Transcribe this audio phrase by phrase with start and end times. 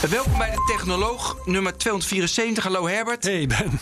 [0.00, 2.64] Welkom bij de Technoloog nummer 274.
[2.64, 3.24] Hallo Herbert.
[3.24, 3.80] Hey Ben.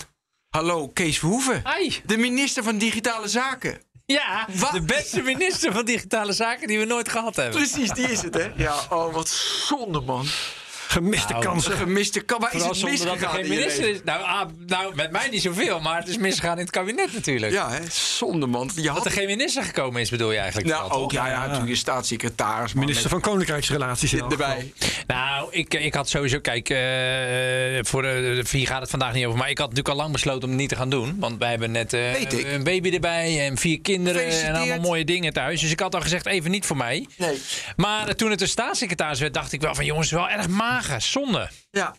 [0.50, 1.62] Hallo Kees Verhoeven.
[1.79, 1.92] Hi.
[2.04, 3.80] De minister van Digitale Zaken.
[4.06, 4.72] Ja, Wat?
[4.72, 7.54] de beste minister van Digitale Zaken die we nooit gehad hebben.
[7.54, 8.50] Precies, die is het, hè?
[8.56, 10.27] Ja, oh, wat zonde, man.
[10.95, 11.76] Gemiste Nou, kansen.
[11.76, 12.40] Gemiste kan.
[12.40, 13.99] Waar is het zonder dat er misgegaan geen minister is.
[14.04, 17.52] Nou, ah, nou, met mij niet zoveel, maar het is misgegaan in het kabinet natuurlijk.
[17.52, 17.78] Ja, hè?
[17.91, 18.70] Zonde, man.
[18.74, 20.69] Je had Dat er geen minister gekomen is, bedoel je eigenlijk?
[20.69, 22.73] Nou, ook, ja, ja, natuurlijk je staatssecretaris.
[22.73, 24.10] man, Minister van Koninkrijksrelaties.
[24.10, 24.30] geval.
[24.30, 24.73] erbij.
[25.06, 26.78] Nou, ik, ik had sowieso, kijk, eh,
[27.82, 29.38] voor de, de vier gaat het vandaag niet over.
[29.38, 31.16] Maar ik had natuurlijk al lang besloten om het niet te gaan doen.
[31.18, 35.32] Want wij hebben net eh, een baby erbij en vier kinderen en allemaal mooie dingen
[35.32, 35.60] thuis.
[35.60, 37.06] Dus ik had al gezegd, even niet voor mij.
[37.16, 37.40] Nee.
[37.76, 40.48] Maar eh, toen het een staatssecretaris werd, dacht ik wel van jongens, wel erg
[40.98, 41.51] zonde.
[41.70, 41.95] Ja.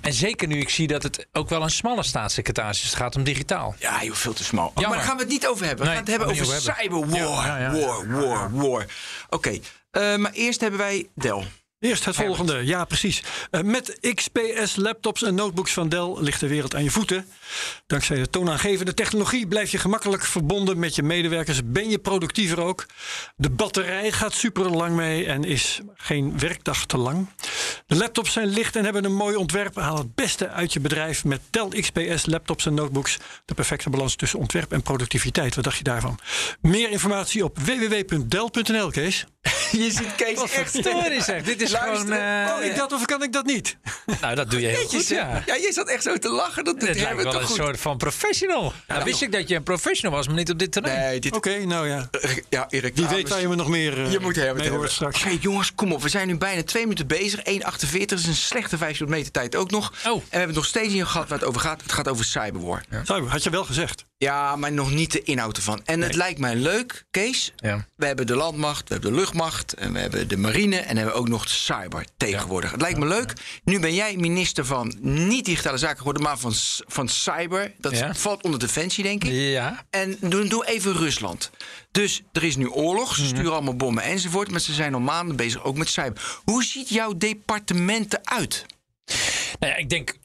[0.00, 2.84] En zeker nu ik zie dat het ook wel een smalle staatssecretaris is.
[2.88, 3.74] Het gaat om digitaal.
[3.78, 4.66] Ja, joh, veel te smal.
[4.74, 5.86] Oh, maar daar gaan we het niet over hebben.
[5.86, 7.08] We Nee, gaan het hebben over cyberwar.
[7.46, 7.86] Ja, ja, ja.
[7.86, 8.86] War, war, war.
[9.28, 9.58] Oké,
[9.90, 11.44] eh, maar eerst hebben wij Dell.
[11.80, 12.66] Eerst het volgende.
[12.66, 13.22] Ja, precies.
[13.50, 17.26] Eh, met XPS laptops en notebooks van Dell ligt de wereld aan je voeten.
[17.86, 21.60] Dankzij de toonaangevende technologie blijf je gemakkelijk verbonden met je medewerkers.
[21.64, 22.86] Ben je productiever ook.
[23.36, 27.28] De batterij gaat super lang mee en is geen werkdag te lang.
[27.86, 29.76] De laptops zijn licht en hebben een mooi ontwerp.
[29.76, 33.16] Haal het beste uit je bedrijf met Dell XPS laptops en notebooks.
[33.44, 35.54] De perfecte balans tussen ontwerp en productiviteit.
[35.54, 36.18] Wat dacht je daarvan?
[36.60, 39.26] Meer informatie op www.dell.nl, Kees.
[39.72, 41.98] Je ziet Kees echt Story zeg, dit is Luister.
[41.98, 42.12] gewoon...
[42.12, 43.76] eh, Kan ik dat of kan ik dat niet?
[44.20, 45.42] nou, dat doe je heel Netjes, goed, ja.
[45.46, 46.64] Ja, je zat echt zo te lachen.
[46.64, 47.56] Dat doet Het lijkt wel toch een goed.
[47.56, 48.72] soort van professional.
[48.86, 51.00] Nou, wist ik dat je een professional was, maar niet op dit terrein.
[51.00, 51.34] Nee, dit...
[51.36, 52.10] Oké, nou ja.
[52.48, 54.68] Ja, Erik Wie weet waar je me nog meer eh, Je moet hebben.
[54.68, 55.24] hoort straks.
[55.24, 56.02] Oké, jongens, kom op.
[56.02, 57.40] We zijn nu bijna twee minuten bezig.
[57.40, 57.44] 1,48
[57.94, 59.92] is een slechte 5 kilometer tijd ook nog.
[60.06, 60.12] Oh.
[60.14, 61.82] En we hebben nog steeds niet gehad waar het over gaat.
[61.82, 62.82] Het gaat over cyberwar.
[62.90, 64.04] Ja, Cyber, had je wel gezegd.
[64.56, 65.80] Maar nog niet de inhoud ervan.
[65.84, 67.52] En het lijkt mij leuk, Kees.
[67.56, 67.86] Ja.
[67.96, 71.14] We hebben de landmacht, we hebben de luchtmacht, en we hebben de marine en hebben
[71.14, 72.70] we ook nog de cyber tegenwoordig.
[72.70, 73.32] Het lijkt me leuk.
[73.64, 76.52] Nu ben jij minister van niet digitale zaken geworden, maar van,
[76.86, 77.72] van cyber.
[77.78, 78.14] Dat Ja.
[78.14, 79.30] valt onder defensie, denk ik.
[79.32, 79.84] Ja.
[79.90, 81.50] En doe, doe even Rusland.
[81.90, 83.20] Dus er is nu oorlog, Mhm.
[83.20, 86.40] ze sturen allemaal bommen enzovoort, maar ze zijn al maanden bezig ook met cyber.
[86.44, 88.66] Hoe ziet jouw departement eruit?
[89.60, 90.16] Nou ja, ik denk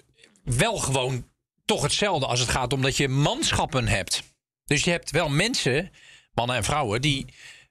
[0.43, 1.25] wel gewoon
[1.65, 4.23] toch hetzelfde als het gaat om dat je manschappen hebt.
[4.65, 5.91] Dus je hebt wel mensen,
[6.33, 7.25] mannen en vrouwen, die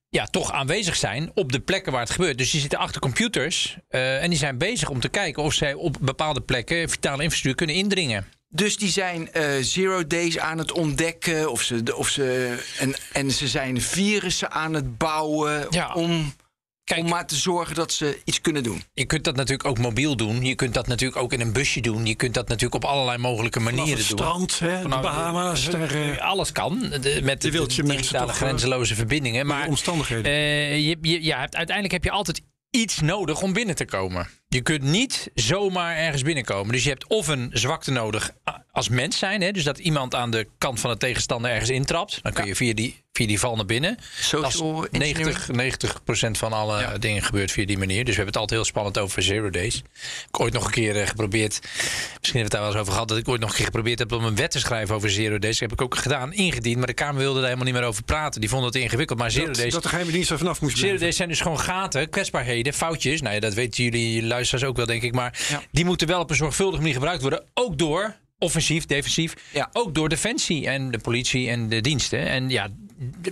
[0.08, 2.38] ja, toch aanwezig zijn op de plekken waar het gebeurt.
[2.38, 5.74] Dus die zitten achter computers eh, en die zijn bezig om te kijken of zij
[5.74, 8.26] op bepaalde plekken vitale infrastructuur kunnen indringen.
[8.48, 11.50] Dus die zijn eh, zero days aan het ontdekken.
[11.50, 15.66] Of ze, of ze, en, en ze zijn virussen aan het bouwen.
[15.70, 15.92] Ja.
[15.94, 16.34] Om,
[16.84, 18.82] Kijk, om maar te zorgen dat ze iets kunnen doen.
[18.94, 20.44] je kunt dat natuurlijk ook mobiel doen.
[20.44, 22.06] Je kunt dat natuurlijk ook in een busje doen.
[22.06, 24.18] Je kunt dat natuurlijk op allerlei mogelijke Vanaf manieren het doen.
[24.18, 25.70] strand, hè, de Bahama's.
[25.70, 26.78] Daar, eh, Alles kan.
[27.00, 29.46] De, met de, wilt je de digitale eh, grenzeloze verbindingen.
[29.46, 30.24] Maar omstandigheden.
[30.32, 34.28] eh, je, je, ja, uiteindelijk heb je altijd iets nodig om binnen te komen.
[34.52, 36.72] Je kunt niet zomaar ergens binnenkomen.
[36.72, 38.30] Dus je hebt of een zwakte nodig
[38.72, 39.40] als mens zijn.
[39.42, 42.18] Hè, dus dat iemand aan de kant van de tegenstander ergens intrapt.
[42.22, 43.98] Dan kun je via die, via die val naar binnen.
[44.20, 45.46] Social engineering.
[45.46, 46.98] 90, 90 van alle Ja.
[46.98, 48.04] dingen gebeurt via die manier.
[48.04, 49.74] Dus we hebben het altijd heel spannend over zero days.
[49.76, 49.82] Ik
[50.30, 51.58] heb ooit nog een keer eh, geprobeerd.
[51.62, 53.08] Misschien hebben we het daar wel eens over gehad.
[53.08, 55.38] Dat ik ooit nog een keer geprobeerd heb om een wet te schrijven over zero
[55.38, 55.58] days.
[55.58, 56.76] Dat heb ik ook gedaan, ingediend.
[56.78, 58.40] Maar de Kamer wilde daar helemaal niet meer over praten.
[58.40, 59.18] Die vonden het ingewikkeld.
[59.18, 59.72] Maar zero dat, days.
[59.72, 61.04] dat de geheime dienst er vanaf moest Zero blijven.
[61.06, 63.20] days zijn dus gewoon gaten, kwetsbaarheden, foutjes.
[63.20, 65.14] Nou ja, dat weten jullie luisteraars ook wel, denk ik.
[65.14, 65.62] Maar Ja.
[65.70, 67.44] die moeten wel op een zorgvuldige manier gebruikt worden.
[67.54, 69.34] Ook door offensief, defensief.
[69.52, 69.68] Ja.
[69.72, 72.28] Ook door defensie en de politie en de diensten.
[72.28, 72.68] En ja,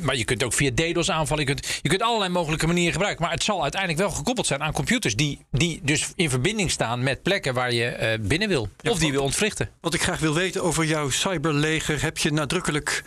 [0.00, 1.46] maar je kunt ook via DDoS aanvallen.
[1.46, 3.22] Je kunt, je kunt allerlei mogelijke manieren gebruiken.
[3.24, 7.02] Maar het zal uiteindelijk wel gekoppeld zijn aan computers die, die dus in verbinding staan
[7.02, 8.68] met plekken waar je eh, binnen wil.
[8.90, 9.70] of die wil ontwrichten.
[9.80, 13.02] Wat ik graag wil weten over jouw cyberleger, heb je nadrukkelijk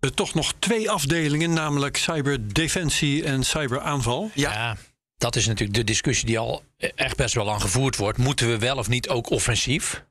[0.00, 4.30] eh, toch nog twee afdelingen, namelijk cyberdefensie en cyberaanval.
[4.34, 4.52] Ja.
[4.52, 4.76] Ja,
[5.20, 6.62] dat is natuurlijk de discussie die al
[6.94, 8.18] echt best wel lang gevoerd wordt.
[8.18, 10.04] Moeten we wel of niet ook offensief?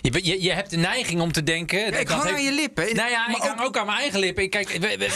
[0.00, 1.78] Je, je, je hebt de neiging om te denken.
[1.78, 2.96] Ja, ik hang heeft- aan je lippen.
[2.96, 4.42] Nou ja, Maar ik hang ook aan mijn eigen lippen.
[4.42, 4.68] Ik, kijk,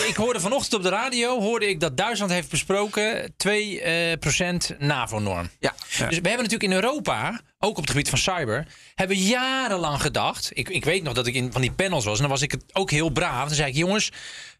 [0.08, 5.50] ik hoorde vanochtend op de radio hoorde ik dat Duitsland heeft besproken 2% NAVO-norm.
[5.58, 5.74] Ja.
[5.88, 10.50] Dus we hebben natuurlijk in Europa, ook op het gebied van cyber, hebben jarenlang gedacht.
[10.52, 12.50] Ik, ik weet nog dat ik in van die panels was en dan was ik
[12.50, 13.46] het ook heel braaf.
[13.46, 14.10] Dan zei ik, jongens,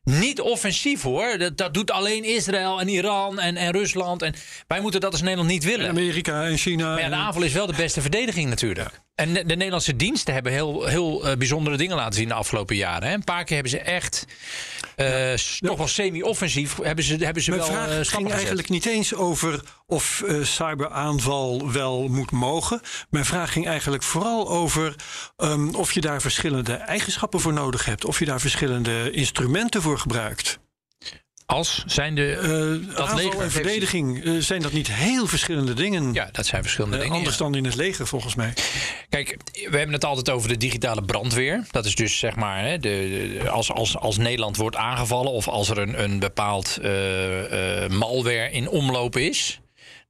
[0.03, 1.39] niet offensief hoor.
[1.39, 4.23] Dat, dat doet alleen Israël en Iran en, en Rusland.
[4.23, 4.35] En
[4.67, 5.89] wij moeten dat als Nederland niet willen.
[5.89, 6.89] Amerika en China.
[6.89, 9.01] Maar ja, de aanval is wel de beste verdediging natuurlijk.
[9.15, 12.77] En de, de Nederlandse diensten hebben heel, heel eh, bijzondere dingen laten zien de afgelopen
[12.77, 13.09] jaren.
[13.09, 13.15] Hè.
[13.15, 14.27] Een paar keer hebben ze echt
[15.59, 18.31] toch wel semi-offensief hebben ze, hebben ze Mijn wel vraag eh, ging gezet.
[18.31, 22.81] eigenlijk niet eens over of eh, cyberaanval wel moet mogen.
[23.11, 24.95] Mijn vraag ging eigenlijk vooral over
[25.37, 28.05] ehm, of je daar verschillende eigenschappen voor nodig hebt.
[28.05, 30.59] Of je daar verschillende instrumenten voor gebruikt.
[31.51, 32.33] Als zijn de.
[32.89, 33.41] Eh, Dat leger.
[33.41, 36.13] en verdediging, eh, zijn dat niet heel verschillende dingen?
[36.13, 37.13] ja, dat zijn verschillende dingen.
[37.17, 37.43] anders ja.
[37.45, 38.53] dan in het leger, volgens mij.
[39.09, 41.65] Kijk, we hebben het altijd over de digitale brandweer.
[41.71, 45.49] Dat is dus zeg maar, hè, de, de- als, als, als Nederland wordt aangevallen of
[45.49, 46.79] als er een, een bepaald
[47.89, 49.61] malware in omloop is.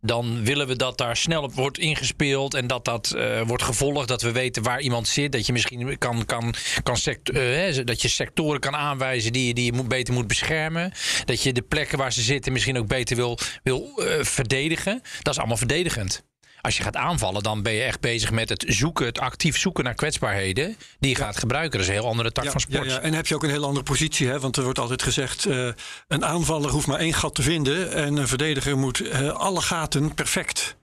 [0.00, 4.08] Dan willen we dat daar snel op wordt ingespeeld en dat dat eh, wordt gevolgd.
[4.08, 5.32] Dat we weten waar iemand zit.
[5.32, 9.54] Dat je misschien kan, kan, kan sect, eh, dat je sectoren kan aanwijzen die je,
[9.54, 10.92] die je beter moet beschermen.
[11.24, 15.02] Dat je de plekken waar ze zitten misschien ook beter wil, wil eh, verdedigen.
[15.22, 16.28] Dat is allemaal verdedigend.
[16.60, 19.84] Als je gaat aanvallen, dan ben je echt bezig met het zoeken, het actief zoeken
[19.84, 21.72] naar kwetsbaarheden die je gaat gebruiken.
[21.72, 22.84] Dat is een heel andere tak van sport.
[22.84, 24.40] Ja, ja, en heb je ook een heel andere positie, hè?
[24.40, 25.68] want er wordt altijd gezegd: eh,
[26.08, 30.14] een aanvaller hoeft maar één gat te vinden en een verdediger moet eh, alle gaten
[30.14, 30.76] perfect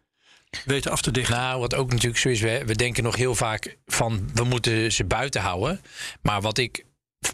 [0.66, 1.36] weten af te dichten.
[1.36, 4.92] Nou, wat ook natuurlijk zo is, we, we denken nog heel vaak van we moeten
[4.92, 5.82] ze buiten houden.
[6.22, 6.86] Maar wat ik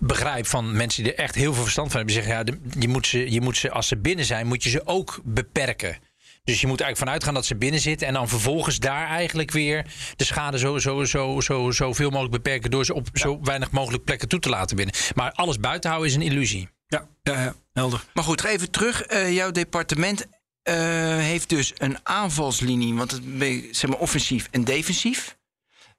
[0.02, 2.88] begrijp van mensen die er echt heel veel verstand van hebben, zeggen ja, de- je
[2.88, 5.98] moet ze, je moet ze als ze binnen zijn, moet je ze ook beperken.
[6.44, 9.52] Dus je moet eigenlijk vanuit gaan dat ze binnen zitten en dan vervolgens daar eigenlijk
[9.52, 9.86] weer
[10.16, 14.04] de schade zo, zo, zo, zo, zoveel mogelijk beperken door ze op zo weinig mogelijk
[14.04, 14.96] plekken toe te laten binnen.
[15.16, 16.70] Maar alles buiten houden is een illusie.
[16.88, 18.06] Ja, ja, ja helder.
[18.14, 19.04] Maar goed, even terug.
[19.04, 20.26] Eh, jouw departement
[20.62, 20.76] eh,
[21.18, 23.24] heeft dus een aanvalslinie, want het
[23.72, 25.38] zeg maar offensief en defensief.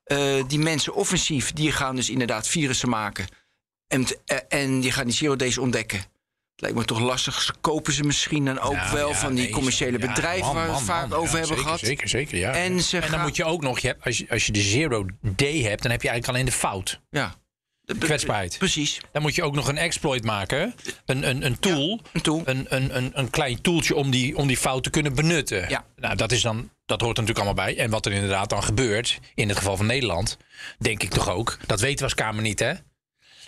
[0.04, 3.26] Eh, die mensen offensief, die gaan dus inderdaad virussen maken.
[3.86, 4.06] En,
[4.48, 6.04] en die gaan die zero days ontdekken.
[6.54, 7.54] Het lijkt me toch lastig.
[7.60, 10.66] Kopen ze misschien dan ook wel ja, van die nee, commerciële ja, bedrijven man, waar
[10.66, 11.18] we het vaak man.
[11.18, 11.78] over hebben zeker, gehad.
[11.80, 12.52] Zeker, zeker, ja.
[12.52, 14.52] En ze En dan gaan- moet je ook nog, je hebt, als, je, als je
[14.52, 17.00] de zero day hebt, dan heb je eigenlijk alleen de fout.
[17.10, 17.34] Ja.
[17.80, 18.58] De- de- Kwetsbaarheid.
[18.58, 19.00] Precies.
[19.12, 20.74] Dan moet je ook nog een exploit maken.
[21.06, 22.00] Een, een, een tool.
[22.12, 22.42] Een tool.
[22.44, 25.68] Een, een, een, een klein toeltje om die, om die fout te kunnen benutten.
[25.68, 25.84] Ja.
[25.96, 27.84] Nou, dat, is dan, dat hoort er natuurlijk allemaal bij.
[27.84, 30.36] En wat er inderdaad dan gebeurt, in het geval van Nederland,
[30.78, 31.58] denk ik toch ook.
[31.66, 32.72] Dat weten we als Kamer niet, hè?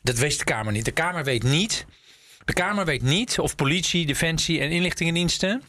[0.02, 0.84] Dat wist de Kamer niet.
[0.84, 1.86] De Kamer weet niet.
[2.46, 5.62] De Kamer weet niet of politie, defensie en inlichtingendiensten.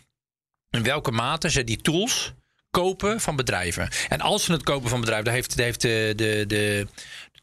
[0.69, 2.33] in welke mate ze die tools
[2.71, 3.89] kopen van bedrijven.
[4.09, 6.87] En als ze het kopen van bedrijven, daar heeft, daar heeft de, de, de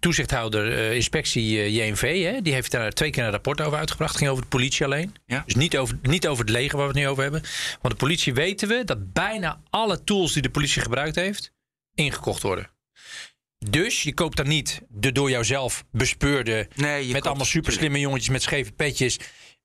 [0.00, 4.10] toezichthouder eh, inspectie eh, JNV, hè, die heeft daar twee keer een rapport over uitgebracht.
[4.10, 5.14] Het ging over de politie alleen.
[5.26, 5.42] Ja.
[5.46, 7.42] Dus niet over, niet over het leger waar we het nu over hebben.
[7.80, 11.52] Want de politie weten we dat bijna alle tools die de politie gebruikt heeft,
[11.94, 12.70] ingekocht worden.
[13.70, 17.98] Dus je koopt dan niet de door jouzelf bespeurde, Nee, met koopt- allemaal super slimme
[17.98, 19.18] jongetjes met scheve petjes.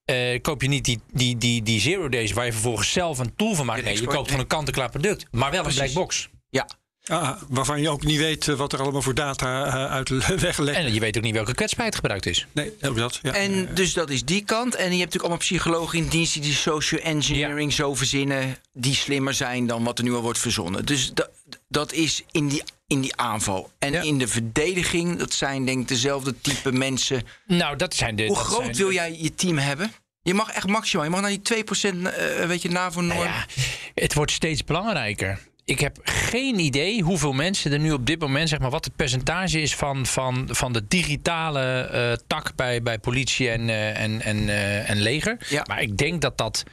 [0.06, 3.36] eh, koop je niet die, die, die, die zero days waar je vervolgens zelf een
[3.36, 3.84] tool van maakt.
[3.84, 5.26] Nee, je koopt gewoon een kant-en-klaar product.
[5.32, 6.30] Maar wel een black box.
[6.50, 6.68] Ja.
[7.06, 10.10] Ah, waarvan je ook niet weet eh, wat er allemaal voor data eh, uit
[10.42, 12.48] weggelekt En je weet ook niet welke kwetsbaarheid gebruikt is.
[12.52, 13.20] Nee, ook dat.
[13.22, 13.34] Ja.
[13.34, 14.76] En dus dat is die kant.
[14.76, 18.56] En je hebt natuurlijk allemaal psychologen in dienst die die social engineering zo verzinnen.
[18.74, 20.86] die slimmer zijn dan wat er nu al wordt verzonnen.
[20.86, 21.30] Dus dat,
[21.68, 23.72] dat is in die, in die aanval.
[23.80, 24.02] En Ja.
[24.02, 27.22] in de verdediging, dat zijn denk ik dezelfde type mensen.
[27.48, 28.26] Nou, dat zijn de.
[28.26, 29.92] Hoe groot zijn wil de- jij je team hebben?
[30.22, 31.06] Je mag echt maximaal.
[31.06, 33.18] Je mag naar die 2% eh weet je, NAVO-norm.
[33.20, 33.46] Nou ja,
[33.96, 35.40] het wordt steeds belangrijker.
[35.66, 38.96] Ik heb geen idee hoeveel mensen er nu op dit moment, zeg maar, wat het
[38.96, 44.22] percentage is van, van, van de digitale eh, tak bij, bij politie en, eh, en,
[44.22, 44.50] en,
[44.88, 45.38] en leger.
[45.50, 45.64] Ja.
[45.68, 46.64] Maar ik denk dat dat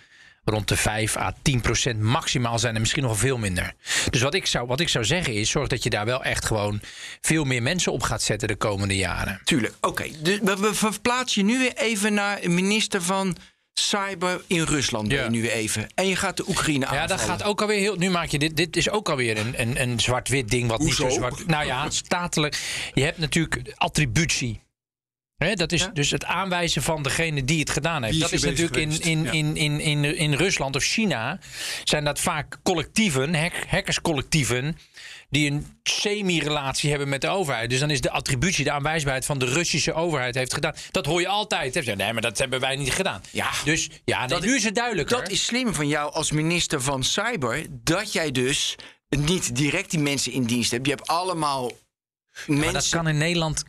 [0.50, 3.75] rond de 5 à 10 procent maximaal zijn en misschien nog veel minder.
[4.10, 6.44] Dus wat ik, zou, wat ik zou zeggen is, zorg dat je daar wel echt
[6.44, 6.81] gewoon
[7.20, 9.40] veel meer mensen op gaat zetten de komende jaren.
[9.44, 9.75] Tuurlijk.
[9.81, 13.37] Oké, dus we, verplaatsen je nu weer even naar een minister van
[13.75, 15.08] Cyber in Rusland.
[15.08, 15.28] Ben je Ja.
[15.31, 15.87] nu even.
[15.94, 17.08] En je gaat de Oekraïne Ja, aanvallen.
[17.08, 17.96] dat gaat ook alweer heel.
[17.96, 18.56] Nu maak je dit.
[18.56, 20.69] Dit is ook alweer een, een, een zwart-wit ding.
[20.69, 21.08] Wat niet Hoezo?
[21.08, 21.46] zo zwart.
[21.46, 22.59] Nou ja, statelijk.
[22.94, 24.61] Je hebt natuurlijk attributie.
[25.38, 25.88] Dat is Ja.
[25.88, 28.21] dus het aanwijzen van degene die het gedaan heeft.
[28.21, 29.31] Dat is natuurlijk in, in, Ja.
[29.31, 31.38] in, in, in, in Rusland of China.
[31.85, 34.78] zijn dat vaak collectieven, hack, hackerscollectieven.
[35.31, 37.71] die een semi-relatie hebben met de overheid.
[37.71, 40.75] Dus dan is de attributie, de aanwijsbaarheid van de Russische overheid heeft gedaan.
[40.90, 41.75] Dat hoor je altijd.
[41.75, 41.95] hè.
[41.95, 43.23] Nee, maar dat hebben wij niet gedaan.
[43.31, 43.50] Ja.
[43.64, 45.09] Dus ja, nee, Dat nu is- het duidelijk.
[45.09, 47.66] Dat is slim van jou als minister van Cyber.
[47.71, 48.75] Dat jij dus
[49.09, 50.87] niet direct die mensen in dienst hebt.
[50.87, 51.71] Je hebt allemaal
[52.47, 52.64] mensen.
[52.64, 53.64] Maar dat kan in Nederland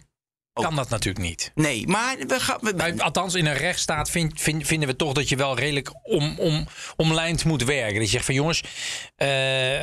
[0.61, 1.51] kan dat natuurlijk niet.
[1.55, 2.57] Nee, maar we gaan.
[2.61, 5.91] We, Maar althans, in een rechtsstaat vind, vind- vinden we toch dat je wel redelijk
[6.03, 7.93] om, om, omlijnd moet werken.
[7.95, 8.61] Dat je zegt van jongens,
[9.15, 9.27] eh,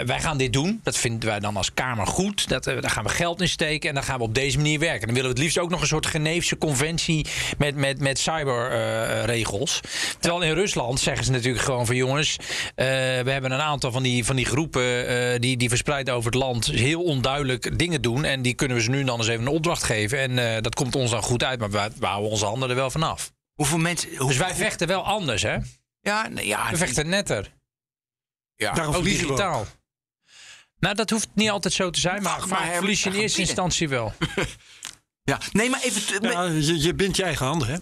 [0.06, 0.80] wij gaan dit doen.
[0.82, 2.48] Dat vinden wij dan als Kamer goed.
[2.48, 4.78] Dat, eh, daar gaan we geld in steken en dan gaan we op deze manier
[4.78, 5.06] werken.
[5.06, 7.26] Dan willen we het liefst ook nog een soort Geneefse conventie
[7.58, 9.80] met, met, met cyberregels.
[10.20, 12.36] Terwijl in Rusland zeggen ze natuurlijk gewoon van jongens,
[12.74, 16.40] eh, we hebben een aantal van die, van die groepen die, die verspreid over het
[16.40, 18.24] land heel onduidelijk dingen doen.
[18.24, 20.18] En die kunnen we ze nu dan eens even een opdracht geven.
[20.18, 22.90] En dat komt ons dan goed uit, maar we, we houden onze handen er wel
[22.90, 23.32] vanaf.
[23.54, 24.16] hoeveel mensen.
[24.16, 25.56] hoe- Dus wij vechten wel anders, hè?
[26.00, 27.52] Ja, nee, ja, We vechten netter.
[28.56, 28.72] ja.
[28.72, 29.66] Daarom Ook digitaal.
[30.78, 33.88] Nou, dat hoeft niet altijd zo te zijn, maar maar, verlies je in eerste instantie
[33.88, 34.12] wel.
[35.30, 35.38] ja.
[35.52, 36.22] Nee, maar even.
[36.30, 37.76] Ja, je, je bindt je eigen handen, hè?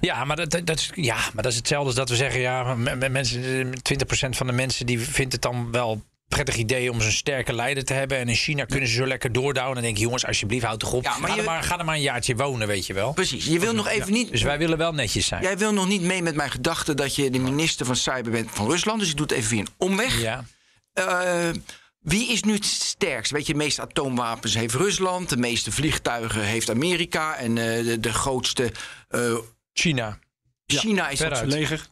[0.00, 2.40] Ja, maar dat, dat, is, ja, maar dat is hetzelfde als dat we zeggen...
[2.40, 6.90] ja, me- me- mensen, 20% van de mensen die vindt het dan wel prettig idee
[6.90, 8.18] om zo'n sterke leider te hebben.
[8.18, 9.74] En in China kunnen ze zo lekker doordouwen.
[9.74, 11.04] Dan denk ik, jongens, alsjeblieft, houd toch op.
[11.04, 13.12] Ja, maar ga, je- er maar, ga er maar een jaartje wonen, weet je wel.
[13.12, 13.44] Precies.
[13.46, 14.30] Je wil nog even niet.
[14.30, 15.42] Dus wij willen wel netjes zijn.
[15.42, 18.50] Jij wil nog niet mee met mijn gedachte dat je de minister van Cyber bent
[18.50, 19.00] van Rusland.
[19.00, 20.20] Dus ik doe het even via een omweg.
[20.20, 20.44] Ja.
[20.92, 21.48] Eh,
[22.00, 23.32] wie is nu het sterkst?
[23.32, 25.28] Weet je, de meeste atoomwapens heeft Rusland.
[25.28, 27.36] De meeste vliegtuigen heeft Amerika.
[27.36, 28.72] En eh, de, de grootste.
[29.08, 29.34] eh,
[29.72, 30.18] China.
[30.66, 31.46] China is veruit.
[31.52, 31.86] Leger.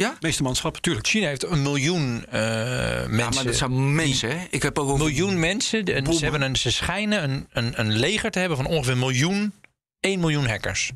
[0.00, 0.16] Ja?
[0.20, 1.06] Meeste manschappen, tuurlijk.
[1.06, 3.16] China heeft een miljoen eh, mensen.
[3.16, 4.46] Ja, maar dat zijn mensen, hè?
[4.50, 5.06] Ik heb ook Een over.
[5.06, 5.84] miljoen mensen.
[5.84, 8.98] De- ze, hebben een, ze schijnen een, een, een leger te hebben van ongeveer een
[8.98, 9.52] miljoen.
[10.00, 10.90] 1 miljoen hackers.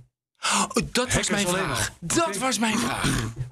[0.45, 1.93] Oh, dat was mijn vraag.
[2.01, 3.05] Dat was mijn vraag.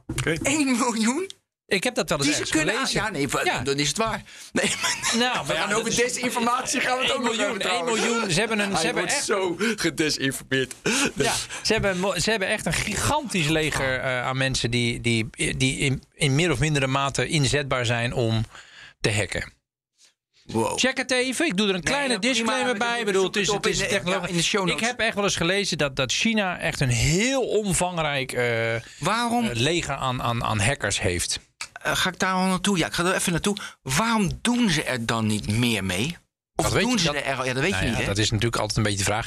[0.07, 0.31] Oké.
[0.43, 1.31] 1 miljoen?
[1.73, 2.75] Ik heb dat wel eens Die ze ergens kunnen.
[2.75, 3.03] gelezen.
[3.03, 3.61] Ja, nee, Ja.
[3.61, 4.23] dan is het waar.
[4.53, 7.51] Nee, maar, Nou, maar ja, over is- desinformatie gaan we het 1 ook nog miljoen,
[7.51, 8.01] hebben 1 trouwens.
[8.07, 8.31] miljoen.
[8.31, 10.75] Ze hebben, een, ze hebben echt zo gedesinformeerd.
[11.15, 15.27] Ja, ze hebben, ze hebben echt een gigantisch leger eh, aan mensen die, die,
[15.57, 18.45] die in, in meer of mindere mate inzetbaar zijn om
[19.01, 19.53] te hacken.
[20.45, 20.79] Wow.
[20.79, 21.47] Check het even.
[21.47, 22.99] Ik doe er een kleine ja, disclaimer bij.
[22.99, 24.23] Ik bedoel, het is, het is in de- technologie.
[24.23, 26.89] ja, in de show Ik heb echt wel eens gelezen dat, dat China echt een
[26.89, 31.39] heel omvangrijk eh, Waarom eh, leger aan, aan, aan hackers heeft.
[31.83, 32.79] Eh, ga ik daar al naartoe?
[32.79, 33.57] Ja, ik ga er even naartoe.
[33.83, 36.17] Waarom doen ze er dan niet meer mee?
[36.55, 37.25] Of Dat weet doen je- ze dat- er...
[37.27, 38.05] Ja, dat weet Nou je ja, niet, hè?
[38.07, 39.27] dat is natuurlijk altijd een beetje de vraag.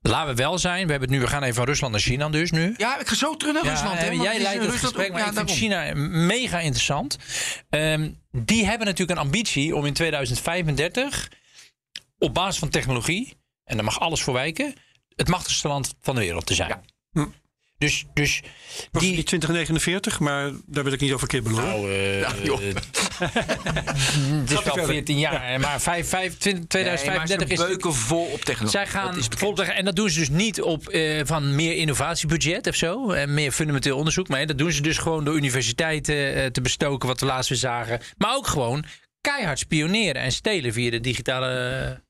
[0.00, 0.84] Laten we wel zijn.
[0.84, 2.74] We, hebben het nu, we gaan even van Rusland naar China dus nu.
[2.76, 3.98] Ja, ik ga zo terug naar Ja, Rusland.
[3.98, 5.50] hè, eh, want jij leidt het Rusland gesprek, ook- maar ja, ik vind.
[5.50, 5.94] China
[6.26, 7.16] mega interessant.
[7.70, 11.28] Ehm, die hebben natuurlijk een ambitie om in 2035
[12.18, 14.74] op basis van technologie, en daar mag alles voor wijken,
[15.16, 16.68] het machtigste land van de wereld te zijn.
[16.68, 16.80] Ja.
[17.12, 17.28] Hm.
[17.78, 18.40] Dus, dus
[18.92, 19.08] Was die...
[19.10, 21.64] het niet 2049, maar daar wil ik niet over kibbelen.
[21.64, 22.62] Nou, eh, Ja, joh.
[22.62, 22.74] eh,
[24.40, 24.84] het is wel verder.
[24.86, 28.78] 14 jaar, maar 5, 5, 20, Nee, maar 2035 ze is beuken vol op technologie.
[28.80, 32.74] zij gaan Dat en dat doen ze dus niet op eh, van meer innovatiebudget of
[32.74, 33.10] zo.
[33.10, 34.28] En meer fundamenteel onderzoek.
[34.28, 37.58] Maar dat doen ze dus gewoon door universiteiten eh, te bestoken, wat we laatst weer
[37.58, 38.00] zagen.
[38.16, 38.84] Maar ook gewoon
[39.20, 41.48] keihard spioneren en stelen via de digitale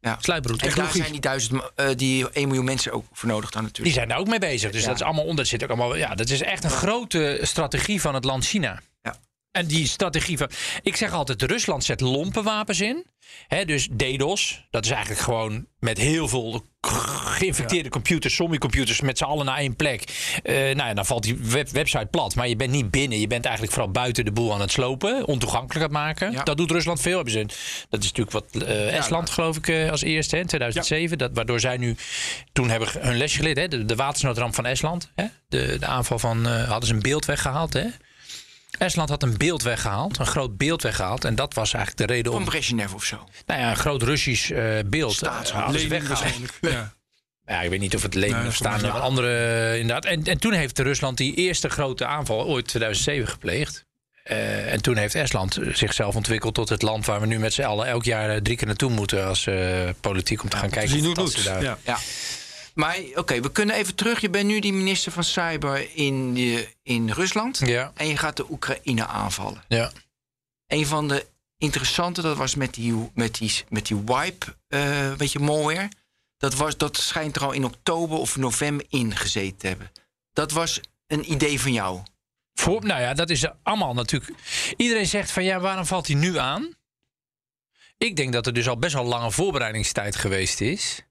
[0.01, 0.11] Ja.
[0.11, 0.17] ja.
[0.21, 0.67] sluiproute.
[0.69, 3.69] En daar zijn die, duizend, eh, die 1 miljoen mensen ook voor nodig dan Die
[3.71, 3.97] natuurlijk.
[3.97, 4.71] zijn daar ook mee bezig.
[4.71, 4.87] Dus Ja.
[4.87, 5.47] dat is allemaal onder.
[5.47, 5.97] Zit ook allemaal.
[5.97, 8.81] Ja, dat is echt een grote strategie van het land China.
[9.03, 9.17] Ja.
[9.51, 10.51] En die strategie van.
[10.83, 13.07] Ik zeg altijd: Rusland zet lompenwapens in.
[13.47, 14.67] Hè, dus DDoS.
[14.71, 19.77] Dat is eigenlijk gewoon met heel veel geïnfecteerde computers, zombiecomputers, met z'n allen naar één
[19.77, 20.03] plek.
[20.43, 22.35] Eh, nou ja, dan valt die web- website plat.
[22.35, 23.21] Maar je bent niet binnen.
[23.21, 25.27] Je bent eigenlijk vooral buiten de boel aan het slopen.
[25.27, 26.33] Ontoegankelijk aan het maken.
[26.33, 26.43] Ja.
[26.43, 27.15] Dat doet Rusland veel.
[27.15, 27.45] Hebben ze,
[27.89, 31.19] dat is natuurlijk wat eh, Estland, geloof ik, eh, als eerste hè, in 2007.
[31.19, 31.97] Dat, waardoor zij nu
[32.53, 33.57] toen hebben hun lesje geleerd.
[33.59, 35.11] Hè, de, de watersnoodramp van Estland.
[35.15, 36.47] Hè, de, de aanval van.
[36.47, 37.73] hadden ze een beeld weggehaald.
[37.73, 37.85] Hè.
[38.79, 41.25] Estland had een beeld weggehaald, een groot beeld weggehaald.
[41.25, 42.49] En dat was eigenlijk de reden Van om.
[42.49, 43.17] Brezhnev of zo.
[43.47, 45.23] Nou ja, een groot Russisch eh, beeld.
[45.23, 46.09] Eh, Lenin weggehaald.
[46.21, 46.53] waarschijnlijk.
[46.71, 46.93] Ja.
[47.47, 48.61] Ja, ik weet niet of het Lenin Nee, of.
[48.61, 50.05] Een andere, eh, inderdaad.
[50.05, 53.85] En, en toen heeft Rusland die eerste grote aanval ooit 2007 gepleegd.
[54.25, 57.63] Eh, en toen heeft Estland zichzelf ontwikkeld tot het land waar we nu met z'n
[57.63, 61.05] allen elk jaar drie keer naartoe moeten als eh, politiek om te gaan kijken Zien
[61.05, 61.79] hoe het daar- Ja.
[61.85, 61.99] Ja.
[62.79, 64.21] Maar oké, we kunnen even terug.
[64.21, 67.59] Je bent nu die minister van Cyber in, de, in Rusland.
[67.59, 69.65] Ja, En je gaat de Oekraïne aanvallen.
[69.69, 69.93] ja.
[70.67, 75.33] Een van de interessante, dat was met die, met die, met die wipe, eh weet
[75.33, 75.89] je, malware.
[76.37, 79.91] Dat, was, dat schijnt er al in oktober of november ingezeten te hebben.
[80.33, 82.01] Dat was een idee van jou.
[82.55, 84.33] Voor, nou ja, dat is allemaal natuurlijk.
[84.77, 86.75] Iedereen zegt van ja, waarom valt hij nu aan?
[87.97, 91.03] Ik denk dat er dus al best wel lange voorbereidingstijd geweest is.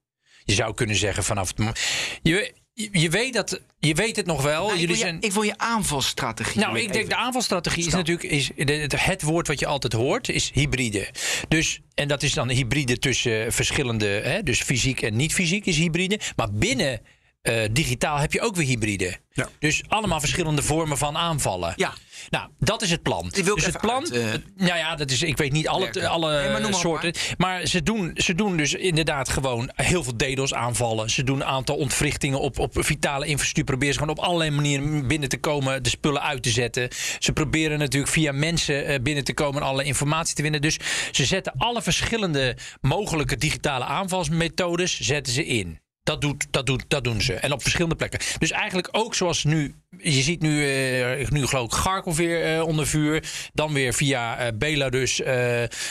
[0.48, 1.80] Je zou kunnen zeggen vanaf het.
[2.22, 2.52] Je,
[2.92, 3.60] je, weet dat.
[3.78, 4.62] Je weet het nog wel.
[4.62, 5.20] Nou, ik, Jullie wil je, zijn.
[5.20, 6.60] ik wil je aanvalsstrategie.
[6.60, 10.28] Nou, ik denk de aanvalstrategie is natuurlijk is het, het woord wat je altijd hoort
[10.28, 11.08] is hybride.
[11.48, 15.76] Dus en dat is dan hybride tussen verschillende, hè, dus fysiek en niet fysiek is
[15.76, 16.20] hybride.
[16.36, 17.00] Maar binnen
[17.48, 19.16] eh, digitaal heb je ook weer hybride.
[19.32, 19.48] Ja.
[19.58, 21.72] Dus allemaal verschillende vormen van aanvallen.
[21.76, 21.92] Ja.
[22.30, 23.30] Nou, dat is het plan.
[23.30, 26.40] Wil ik dus het plan, uit, nou ja, dat is, ik weet niet alle, alle
[26.40, 27.12] Nee, maar noem maar soorten.
[27.36, 31.10] Maar ze doen, ze doen dus inderdaad gewoon heel veel DDoS aanvallen.
[31.10, 33.64] Ze doen een aantal ontwrichtingen op, op vitale infrastructuur.
[33.64, 36.88] Proberen ze gewoon op allerlei manieren binnen te komen, de spullen uit te zetten.
[37.18, 40.60] Ze proberen natuurlijk via mensen eh, binnen te komen en alle informatie te winnen.
[40.60, 40.78] Dus
[41.10, 45.78] ze zetten alle verschillende mogelijke digitale aanvalsmethodes zetten ze in.
[46.08, 47.34] Dat, doet, dat, doet, dat doen ze.
[47.34, 48.20] En op verschillende plekken.
[48.38, 49.74] Dus eigenlijk ook zoals nu.
[49.98, 53.24] Je ziet nu, eh, nu geloof ik Kharkov weer eh, onder vuur.
[53.52, 55.16] Dan weer via eh, Belarus.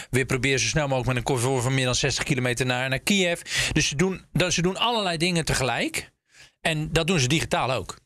[0.09, 3.00] weer proberen zo snel mogelijk met een corridor van meer dan 60 kilometer naar, naar
[3.00, 3.41] Kiev.
[3.71, 6.12] Dus ze doen, dat, ze doen allerlei dingen tegelijk.
[6.62, 7.97] En dat doen ze digitaal ook.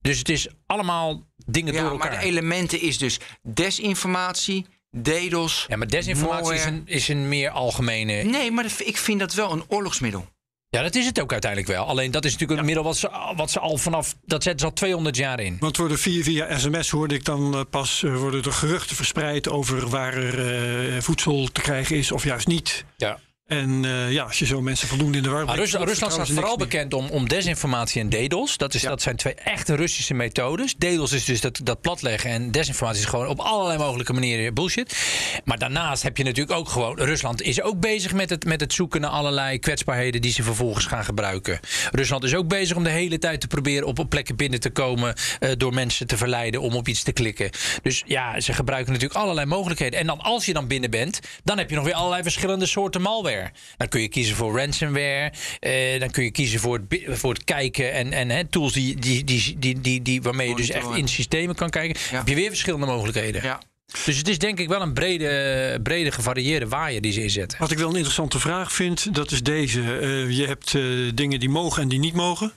[0.00, 2.20] Dus het is allemaal dingen Ja, door maar elkaar.
[2.20, 4.66] de elementen is dus desinformatie,
[5.02, 5.64] DDoS.
[5.68, 8.22] ja, maar desinformatie is een, is een meer algemene.
[8.22, 10.28] Nee, maar ik vind dat wel een oorlogsmiddel.
[10.70, 11.84] Ja, dat is het ook uiteindelijk wel.
[11.84, 14.14] Alleen dat is natuurlijk een middel wat ze, wat ze al vanaf...
[14.24, 15.56] Dat zetten ze al 200 jaar in.
[15.60, 19.48] Want worden via, via sms hoorde ik dan eh, pas eh, worden er geruchten verspreid
[19.48, 22.84] over waar er eh, voedsel te krijgen is of juist niet.
[22.96, 23.18] Ja.
[23.48, 26.30] En eh, ja, als je zo mensen voldoende in de war brengt, Rusland, Rusland staat
[26.30, 28.56] vooral bekend om, om desinformatie en DDoS.
[28.56, 28.88] Dat, is, Ja.
[28.88, 30.74] dat zijn twee echte Russische methodes.
[30.74, 34.96] DDoS is dus dat, dat platleggen en desinformatie is gewoon op allerlei mogelijke manieren bullshit.
[35.44, 36.98] Maar daarnaast heb je natuurlijk ook gewoon...
[36.98, 40.20] Rusland is ook bezig met het, met het zoeken naar allerlei kwetsbaarheden...
[40.20, 41.60] die ze vervolgens gaan gebruiken.
[41.90, 44.70] Rusland is ook bezig om de hele tijd te proberen op op plekken binnen te
[44.70, 45.14] komen...
[45.40, 47.50] eh, door mensen te verleiden om op iets te klikken.
[47.82, 49.98] Dus ja, ze gebruiken natuurlijk allerlei mogelijkheden.
[50.00, 53.00] En dan als je dan binnen bent, dan heb je nog weer allerlei verschillende soorten
[53.02, 53.36] malware.
[53.76, 55.32] Dan kun je kiezen voor ransomware.
[55.60, 58.96] eh, dan kun je kiezen voor het, voor het kijken en, en hè, tools die,
[58.96, 62.00] die, die, die, die, die, waarmee je dus echt in systemen kan kijken.
[62.10, 62.16] Ja.
[62.16, 63.42] Heb je weer verschillende mogelijkheden.
[63.42, 63.60] Ja.
[64.04, 67.58] Dus het is denk ik wel een brede, brede gevarieerde waaier die ze inzetten.
[67.58, 69.80] Wat ik wel een interessante vraag vind, dat is deze.
[69.80, 70.82] Eh, je hebt eh,
[71.14, 72.52] dingen die mogen en die niet mogen.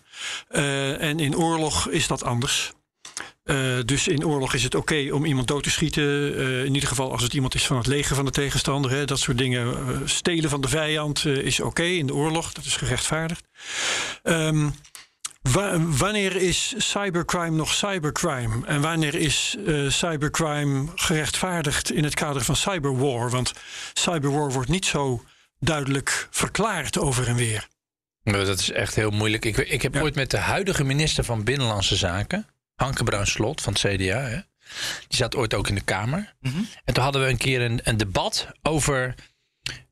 [0.48, 2.72] Eh, en in oorlog is dat anders.
[3.44, 6.36] Eh, dus in oorlog is het oké om iemand dood te schieten.
[6.38, 8.92] Eh, in ieder geval als het iemand is van het leger van de tegenstander.
[8.92, 9.68] Hè, dat soort dingen.
[9.78, 12.52] Eh, stelen van de vijand is oké in de oorlog.
[12.54, 13.44] Dat is gerechtvaardigd.
[14.24, 14.70] Ehm,
[15.42, 18.66] wa- wanneer is cybercrime nog cybercrime?
[18.66, 19.58] En wanneer is
[19.88, 23.30] cybercrime gerechtvaardigd in het kader van cyberwar?
[23.30, 23.54] Want
[23.94, 25.24] cyberwar wordt niet zo
[25.60, 27.68] duidelijk verklaard over en weer.
[28.24, 29.46] Dat is echt heel moeilijk.
[29.46, 30.02] Ik, ik heb Ja.
[30.02, 34.40] ooit met de huidige minister van Binnenlandse Zaken, Hanke Bruin Slot van het CDA, hè,
[35.08, 36.36] die zat ooit ook in de Kamer.
[36.84, 39.16] En toen hadden we een keer een, een debat over,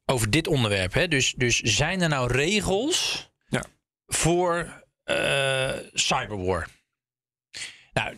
[0.06, 0.94] over dit onderwerp.
[0.94, 1.08] Hè.
[1.08, 3.64] Dus, dus zijn er nou regels Ja.
[4.08, 6.68] voor eh, cyberwar?
[7.94, 8.16] Nou,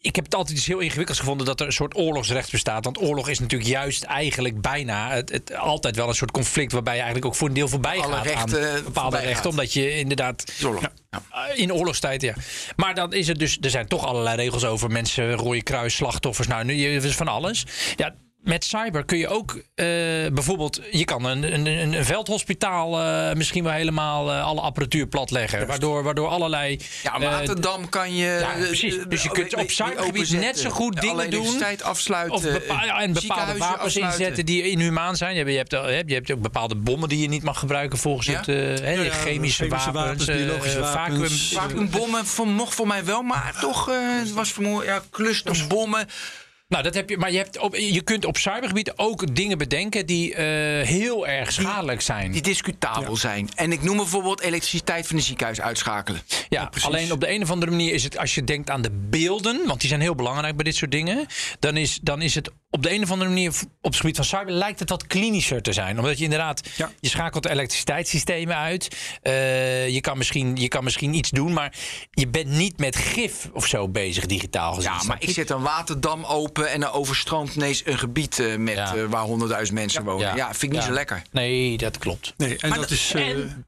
[0.00, 2.84] ik heb het altijd iets heel ingewikkelds gevonden dat er een soort oorlogsrecht bestaat.
[2.84, 6.92] Want oorlog is natuurlijk juist eigenlijk bijna het, het, altijd wel een soort conflict waarbij
[6.94, 9.36] je eigenlijk ook voor een deel voorbij Alle gaat rechten aan bepaalde voorbij rechten.
[9.36, 9.46] gaat.
[9.46, 10.52] Omdat je inderdaad.
[10.58, 10.92] Ja.
[11.10, 12.34] eh, in oorlogstijd, ja.
[12.76, 16.46] Maar dan is het dus, er zijn toch allerlei regels over mensen, Rode Kruis, slachtoffers.
[16.48, 17.66] Nou, nu je- is van alles.
[17.96, 18.14] Ja.
[18.46, 19.86] Met cyber kun je ook eh,
[20.32, 25.66] bijvoorbeeld, je kan een, een, een veldhospitaal eh, misschien wel helemaal eh, alle apparatuur platleggen.
[25.66, 26.80] Waardoor, waardoor allerlei.
[27.02, 28.38] Ja, Waterdam kan je...
[28.40, 28.98] ja, precies.
[29.08, 31.62] Dus je kunt op cybergebied net zo goed dingen doen.
[31.82, 32.34] afsluiten.
[32.34, 34.20] Of bepa- en bepaalde wapens afsluiten.
[34.20, 35.36] inzetten die inhumaan zijn.
[35.36, 38.26] Je hebt, je, hebt, je hebt ook bepaalde bommen die je niet mag gebruiken volgens
[38.26, 38.36] Ja?
[38.36, 43.90] het hè, ja, chemische, chemische wapens, biologische Vacuumbommen voor, mocht voor mij wel, maar toch
[44.20, 44.88] het was vermoeden.
[44.88, 46.08] Ja, clusterbommen.
[46.68, 50.06] Nou, dat heb je, maar je, hebt op, je kunt op cybergebied ook dingen bedenken
[50.06, 50.44] die eh,
[50.86, 52.32] heel erg schadelijk zijn.
[52.32, 53.48] Die discutabel zijn.
[53.54, 56.20] En ik noem bijvoorbeeld elektriciteit van een ziekenhuis uitschakelen.
[56.48, 58.90] Ja, alleen op de een of andere manier is het, als je denkt aan de
[58.90, 61.26] beelden, want die zijn heel belangrijk bij dit soort dingen,
[61.58, 63.48] dan is, dan is het op de een of andere manier
[63.80, 65.98] op het gebied van cyber lijkt het wat klinischer te zijn.
[65.98, 66.90] Omdat je inderdaad, Ja.
[67.00, 68.96] je schakelt elektriciteitssystemen uit.
[69.22, 71.74] Eh, je, kan misschien, je kan misschien iets doen, maar
[72.10, 74.90] je bent niet met gif of zo bezig digitaal gezien.
[74.92, 78.74] Ja, maar ik zet een waterdam open en dan overstroomt ineens een gebied eh, met,
[78.74, 78.94] Ja.
[78.96, 80.36] eh, waar honderdduizend mensen wonen.
[80.36, 80.86] Ja, vind ik niet Ja.
[80.86, 81.22] zo lekker.
[81.32, 82.34] Nee, dat klopt.
[82.36, 83.12] Nee, en Maar dat is.
[83.14, 83.66] eh, en-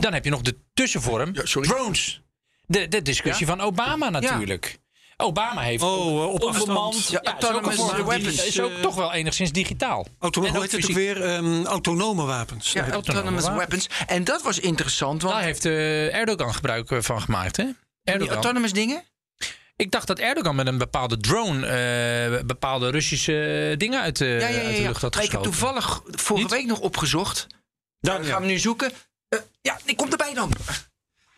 [0.00, 1.68] Dan heb je nog de tussenvorm, Ja, sorry.
[1.68, 2.22] drones.
[2.66, 4.78] De, de discussie van Obama natuurlijk.
[5.20, 6.94] Obama heeft Oh, eh, op onbemand.
[6.94, 7.08] afstand.
[7.08, 8.44] Ja, Ja, is ook, autonomous weapons.
[8.44, 10.06] is ook Eh, toch wel enigszins digitaal.
[10.18, 11.22] auto, En hoe heet het ook weer?
[11.22, 12.72] Ehm, autonome wapens.
[12.72, 13.56] Ja, autonomous wapens.
[13.86, 13.88] weapons.
[14.06, 17.56] En dat was interessant, want Daar heeft eh, Erdogan gebruik van gemaakt.
[17.56, 17.64] Hè?
[17.64, 18.34] die Erdogan.
[18.34, 19.04] autonomous dingen.
[19.76, 24.48] Ik dacht dat Erdogan met een bepaalde drone eh, bepaalde Russische dingen uit, eh, Ja,
[24.48, 24.66] ja, ja.
[24.66, 25.60] uit de lucht had Maar ik heb geschoten.
[25.60, 26.52] toevallig vorige Niet?
[26.54, 27.46] week nog opgezocht.
[28.00, 28.28] Dan ja.
[28.28, 28.92] gaan we nu zoeken.
[29.28, 30.50] Eh, ja, ik kom erbij dan.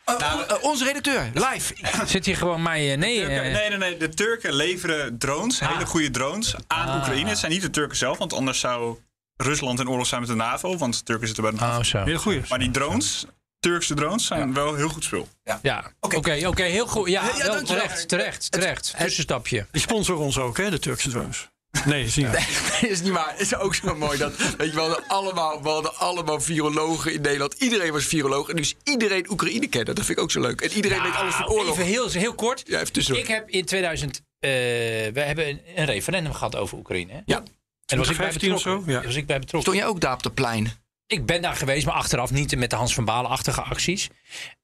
[0.04, 1.74] Eh, Nou, eh, onze redacteur, live.
[2.06, 2.92] Zit hier gewoon mij...
[2.92, 3.96] eh, nee, Turken- eh, nee, nee, nee.
[3.96, 6.96] De Turken leveren drones, hele goede drones, aan Ah.
[6.96, 7.28] Oekraïne.
[7.28, 8.98] Het zijn niet de Turken zelf, want anders zou
[9.36, 10.76] Rusland in oorlog zijn met de NAVO.
[10.76, 11.78] Want de Turken zitten bij de NAVO.
[11.78, 11.98] Oh, zo.
[12.04, 12.40] Hele goeie.
[12.48, 13.24] Maar die drones,
[13.60, 15.28] Turkse drones, zijn wel heel goed spul.
[15.62, 17.08] Ja, oké, oké, heel goed.
[17.08, 17.82] Ja, Ja, wel, dankjewel.
[17.82, 18.94] terecht, terecht, terecht.
[18.98, 19.66] Tussenstapje.
[19.70, 21.48] Die sponsoren ons ook, hè, de Turkse drones.
[21.84, 22.28] Nee, zie je.
[22.82, 23.30] Nee, is niet waar.
[23.30, 27.12] Het is ook zo mooi dat, weet je, we hadden allemaal, we hadden allemaal virologen
[27.12, 27.54] in Nederland.
[27.58, 29.94] Iedereen was viroloog en dus iedereen Oekraïne kennen.
[29.94, 30.60] Dat vind ik ook zo leuk.
[30.60, 31.72] En iedereen weet alles van oorlog.
[31.74, 32.62] Even heel, heel kort.
[32.66, 33.22] Ja, even tussendoor.
[33.22, 34.16] Ik heb in 2000...
[34.16, 34.50] eh,
[35.12, 37.12] we hebben een, een referendum gehad over Oekraïne.
[37.12, 37.20] Hè?
[37.24, 37.36] Ja.
[37.36, 37.44] En
[37.86, 38.92] daar was ik bij 2015 of betrokken.
[38.92, 38.98] zo?
[38.98, 39.06] Ja.
[39.06, 39.70] Was ik bij betrokken.
[39.72, 40.72] Stond jij ook daar op de plein?
[41.06, 44.08] Ik ben daar geweest, maar achteraf niet met de Hans van Balen-achtige acties.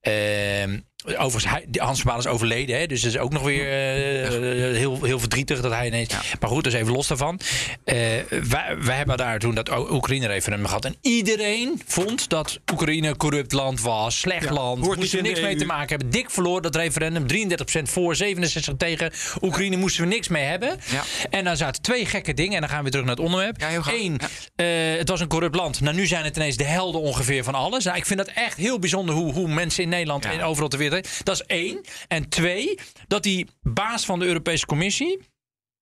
[0.00, 0.78] Ehm,
[1.16, 2.78] Overigens, hij, Hans Vermaelen is overleden.
[2.78, 6.14] Hè, dus dat is ook nog weer eh, heel, heel verdrietig dat hij ineens...
[6.40, 7.40] Maar goed, dus even los daarvan.
[7.84, 7.96] Eh,
[8.28, 10.84] wij, wij hebben daar toen dat O- Oekraïne-referendum gehad.
[10.84, 14.18] En iedereen vond dat Oekraïne een corrupt land was.
[14.18, 14.84] Slecht Ja, land.
[14.84, 15.66] hoort Moesten we niks mee te EU.
[15.66, 16.10] maken hebben.
[16.10, 17.26] Dik verloor dat referendum.
[17.26, 19.10] 33% voor, 67 tegen.
[19.42, 20.68] Oekraïne moesten we niks mee hebben.
[20.90, 21.02] Ja.
[21.30, 22.54] En dan zaten twee gekke dingen.
[22.54, 23.56] En dan gaan we weer terug naar het onderwerp.
[23.92, 24.18] Eén,
[24.56, 24.66] eh,
[24.98, 25.80] het was een corrupt land.
[25.80, 27.84] Nou, nu zijn het ineens de helden ongeveer van alles.
[27.84, 30.78] Nou, ik vind dat echt heel bijzonder hoe, hoe mensen in Nederland en overal ter
[30.78, 30.97] wereld.
[31.22, 31.80] Dat is één.
[32.08, 35.18] En twee, dat die baas van de Europese Commissie.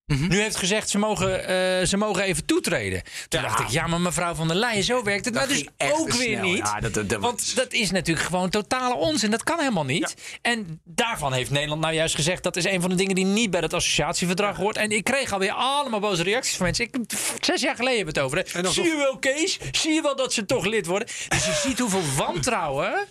[0.07, 0.29] Mhm.
[0.29, 3.03] Nu heeft gezegd, ze mogen, eh, ze mogen even toetreden.
[3.29, 5.35] Toen dacht ik, ja, maar mevrouw van der Leyen, zo werkt het.
[5.35, 6.43] Maar dus ook weer snel.
[6.43, 6.57] niet.
[6.59, 9.31] Ja, dat- dat- dat- want dat is natuurlijk gewoon totale onzin.
[9.31, 10.15] Dat kan helemaal niet.
[10.43, 12.43] En daarvan heeft Nederland nou juist gezegd...
[12.43, 14.77] dat is een van de dingen die niet bij het associatieverdrag hoort.
[14.77, 16.85] En ik kreeg alweer allemaal boze reacties van mensen.
[16.85, 16.97] Ik,
[17.41, 18.63] zes jaar geleden hebben we het over.
[18.63, 18.71] Hè.
[18.73, 19.59] Zie je wel, Kees?
[19.71, 21.09] Zie je wel dat ze toch lid worden?
[21.29, 23.07] Dus je ziet hoeveel wantrouwen...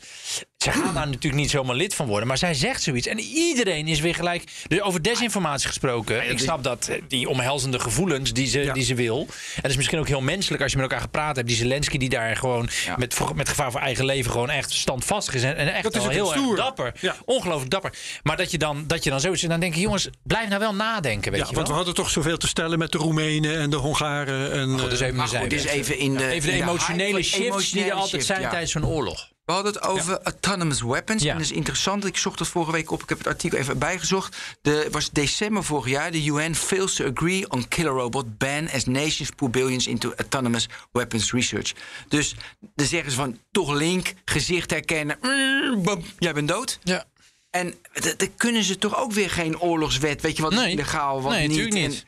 [0.66, 3.08] Ze gaan daar natuurlijk niet zomaar lid van worden, maar zij zegt zoiets.
[3.08, 4.44] En iedereen is weer gelijk.
[4.68, 6.30] Dus over desinformatie gesproken.
[6.30, 8.74] Ik snap dat eh, die omhelzende gevoelens die ze, Ja.
[8.74, 9.20] die ze wil.
[9.56, 11.48] En dat is misschien ook heel menselijk als je met elkaar gepraat hebt.
[11.48, 12.96] Die Zelensky die daar gewoon Ja.
[12.98, 15.44] met, met gevaar voor eigen leven gewoon echt standvastig is.
[15.44, 16.52] En, en echt Dat is heel stoer.
[16.58, 16.92] erg dapper.
[17.00, 17.16] Ja.
[17.26, 17.94] Ongelooflijk dapper.
[18.24, 20.60] Maar dat je dan, dat je dan zo zit, dan denk je, jongens, blijf nou
[20.60, 21.32] wel nadenken.
[21.32, 23.76] Weet Ja, je want we hadden toch zoveel te stellen met de Roemenen en de
[23.78, 24.52] Hongaren.
[24.52, 25.68] En, Goed, dus eh, even, Maar we zijn goed, weer.
[25.72, 26.28] even in de...
[26.28, 28.50] Even de in emotionele shifts die er altijd shift, zijn ja.
[28.50, 29.34] tijdens zo'n oorlog.
[29.46, 31.24] We hadden het over autonomous weapons.
[31.24, 31.32] Ja.
[31.32, 32.06] En dat is interessant.
[32.06, 33.02] Ik zocht dat vorige week op.
[33.04, 34.38] Ik heb het artikel even bijgezocht.
[34.62, 36.12] De was december vorig jaar.
[36.12, 40.68] De UN fails to agree on killer robot ban as nations pour billions into autonomous
[40.92, 41.74] weapons research.
[42.08, 42.36] Dus
[42.76, 45.18] dan zeggen ze van toch link, gezicht herkennen.
[45.22, 46.80] mm, bam, jij bent dood.
[46.84, 47.06] Ja.
[47.50, 47.74] En
[48.18, 50.22] dan kunnen ze toch ook weer geen oorlogswet.
[50.22, 50.72] Weet je wat Nee.
[50.72, 51.58] illegaal, wat Nee, niet.
[51.58, 52.06] natuurlijk niet.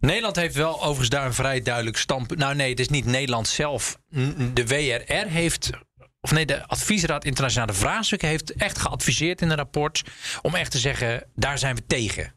[0.00, 2.40] Nederland heeft wel overigens daar een vrij duidelijk standpunt.
[2.40, 3.98] Nou nee, het is niet Nederland zelf.
[4.54, 5.70] De WRR heeft...
[6.24, 10.02] Of nee, de Adviesraad Internationale Vraagstukken heeft echt geadviseerd in een rapport...
[10.42, 12.32] om echt te zeggen, daar zijn we tegen.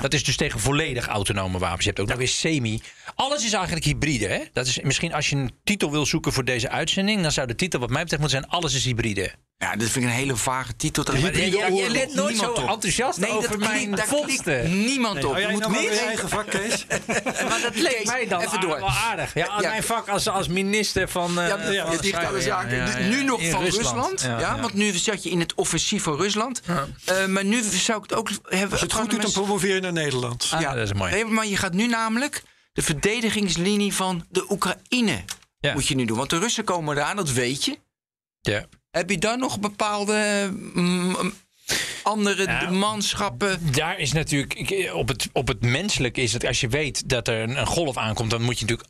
[0.00, 1.80] Dat is dus tegen volledig autonome wapens.
[1.80, 2.82] Je hebt ook nog weer semi.
[3.14, 4.26] Alles is eigenlijk hybride.
[4.26, 4.38] Hè?
[4.52, 7.22] Dat is misschien als je een titel wil zoeken voor deze uitzending...
[7.22, 8.52] dan zou de titel wat mij betreft moeten zijn...
[8.52, 9.32] alles is hybride.
[9.62, 11.04] Ja, dat vind ik een hele vage titel.
[11.04, 12.68] Dat Maar jij let nooit zo op.
[12.68, 14.84] enthousiast Nee, over dat mijn vondsten.
[14.84, 15.22] niemand op.
[15.22, 16.86] hou Je jij moet nou niet je eigen vak, Kees?
[17.48, 18.78] Maar dat leek mij dan even door.
[18.78, 19.34] wel aardig.
[19.34, 19.68] Ja, Ja.
[19.68, 21.40] mijn vak als, als minister van...
[21.40, 22.76] eh, Ja, van de digitale ja, zaken.
[22.76, 23.00] ja, Dus ja.
[23.00, 24.20] nu nog In van Rusland.
[24.20, 24.60] Ja, ja, ja.
[24.60, 26.62] Want nu zat je in het offensief van Rusland.
[27.04, 28.70] Eh, maar nu zou ik het ook hebben.
[28.70, 30.48] Als je het goed doet, dan promoveer je naar Nederland.
[30.54, 31.12] Ah, dat is mooi.
[31.12, 35.24] Nee, maar je gaat nu namelijk de verdedigingslinie van de Oekraïne.
[35.60, 35.72] Ja.
[35.72, 36.16] Moet je nu doen.
[36.16, 37.78] Want de Russen komen eraan, dat weet je.
[38.42, 38.66] Ja.
[38.90, 41.32] Heb je dan nog bepaalde mm,
[42.02, 42.70] andere Ja.
[42.70, 43.72] manschappen?
[43.72, 47.42] Daar is natuurlijk, op het, op het menselijke is het, als je weet dat er
[47.42, 48.88] een, een golf aankomt, dan moet je natuurlijk,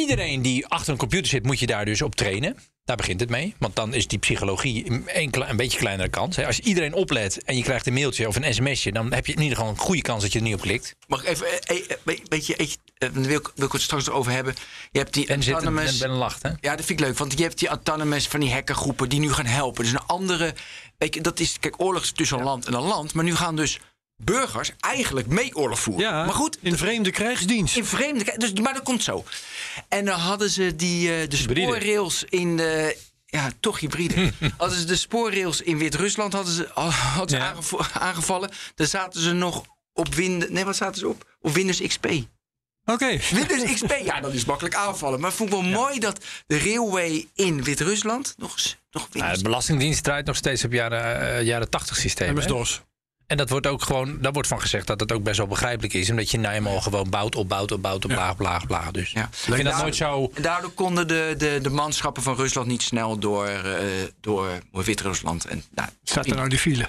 [0.00, 2.56] iedereen die achter een computer zit, moet je daar dus op trainen.
[2.84, 3.54] Daar begint het mee.
[3.58, 5.04] Want dan is die psychologie een,
[5.48, 6.38] een, beetje kleinere kans.
[6.38, 9.40] Als iedereen oplet en je krijgt een mailtje of een sms'je, dan heb je in
[9.40, 10.94] ieder geval een goede kans dat je er niet op klikt.
[11.06, 12.66] Mag ik even eh, eh, een beetje, eh,
[12.98, 14.54] daar wil, ik- wil ik het straks over hebben.
[14.92, 16.48] Je hebt die En zit ben lacht, hè?
[16.60, 17.18] Ja, dat vind ik leuk.
[17.18, 19.84] Want je hebt die autonomous van die hackergroepen die nu gaan helpen.
[19.84, 20.54] Dus een andere.
[20.98, 21.56] Weet je, dat is.
[21.60, 23.14] Kijk, oorlog is tussen een land en een land.
[23.14, 23.78] Maar nu gaan dus
[24.16, 26.04] burgers eigenlijk mee oorlog voeren.
[26.04, 27.76] Ja, maar goed, in vreemde krijgsdienst.
[27.76, 28.34] in vreemde.
[28.36, 29.24] Dus, maar dat komt zo.
[29.88, 32.96] En dan hadden ze die, eh, de spoorrails in de.
[33.26, 34.32] Ja, toch hybride.
[34.58, 37.48] hadden ze de spoorrails in Wit-Rusland hadden ze, hadden ze Ja.
[37.52, 38.50] aangev- aangevallen.
[38.74, 40.50] Daar zaten ze nog op Windows.
[40.50, 41.36] Nee, wat zaten ze op?
[41.40, 42.06] Op Windows XP.
[42.84, 43.18] Oké.
[43.30, 45.20] Windows XP, ja, dat is makkelijk aanvallen.
[45.20, 49.36] Maar ik vond het wel mooi dat de railway in Wit-Rusland nog, eens- nog Windows...
[49.36, 52.28] de Belastingdienst draait nog steeds op jaren, eh, jaren 80 systeem.
[52.28, 52.34] hè?
[52.34, 52.80] MS-DOS.
[53.32, 55.94] En dat wordt ook gewoon, daar wordt van gezegd dat het ook best wel begrijpelijk
[55.94, 56.10] is.
[56.10, 58.90] Omdat je nou eenmaal gewoon bouwt, opbouwt, opbouwt, opbouwt, blaag, blaag.
[58.90, 59.22] Dus Ja.
[59.22, 60.30] ik vind dat Daardoor- nooit zo.
[60.34, 63.84] En daardoor konden de, de, de manschappen van Rusland niet snel door, eh,
[64.20, 65.44] door Wit-Rusland.
[65.44, 66.88] En, nou, Staat er nou die file?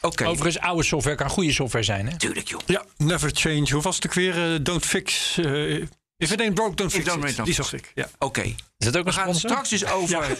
[0.00, 2.08] Oké, Overigens, oude software kan goede software zijn.
[2.08, 2.16] Hè?
[2.16, 2.60] tuurlijk joh.
[2.66, 3.70] Ja, never change.
[3.72, 4.52] Hoe was het ook weer?
[4.54, 5.38] Eh, don't fix.
[5.38, 5.74] eh,
[6.16, 7.44] if it ain't broke, don't fix don't it.
[7.44, 7.92] Die zag ik.
[7.94, 8.08] Ja.
[8.18, 9.50] Oké, Is dat ook we een gaan sponsor?
[9.50, 10.18] straks dus over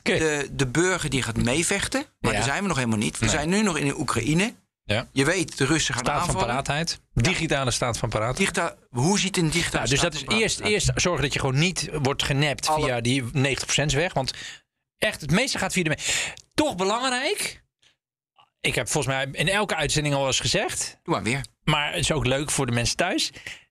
[0.00, 0.18] Oké.
[0.18, 2.04] de, de burger die gaat meevechten.
[2.20, 2.36] Maar Ja.
[2.38, 3.18] daar zijn we nog helemaal niet.
[3.18, 3.34] We Nee.
[3.34, 4.54] zijn nu nog in de Oekraïne.
[4.84, 5.08] Ja.
[5.12, 6.46] Je weet, de Russen gaan Staat van aanvallen.
[6.48, 7.00] paraatheid.
[7.14, 8.36] Digitale staat van paraatheid.
[8.54, 11.32] Digita- hoe ziet een digitale Nou, dus staat dat is van eerst, eerst zorgen dat
[11.32, 14.12] je gewoon niet wordt genept Alle- via die 90% weg.
[14.12, 14.32] Want
[14.98, 15.98] echt, het meeste gaat via de...
[16.54, 17.62] Toch belangrijk.
[18.60, 20.98] Ik heb volgens mij in elke uitzending al eens gezegd.
[21.02, 21.44] Doe maar weer.
[21.64, 23.30] Maar het is ook leuk voor de mensen thuis.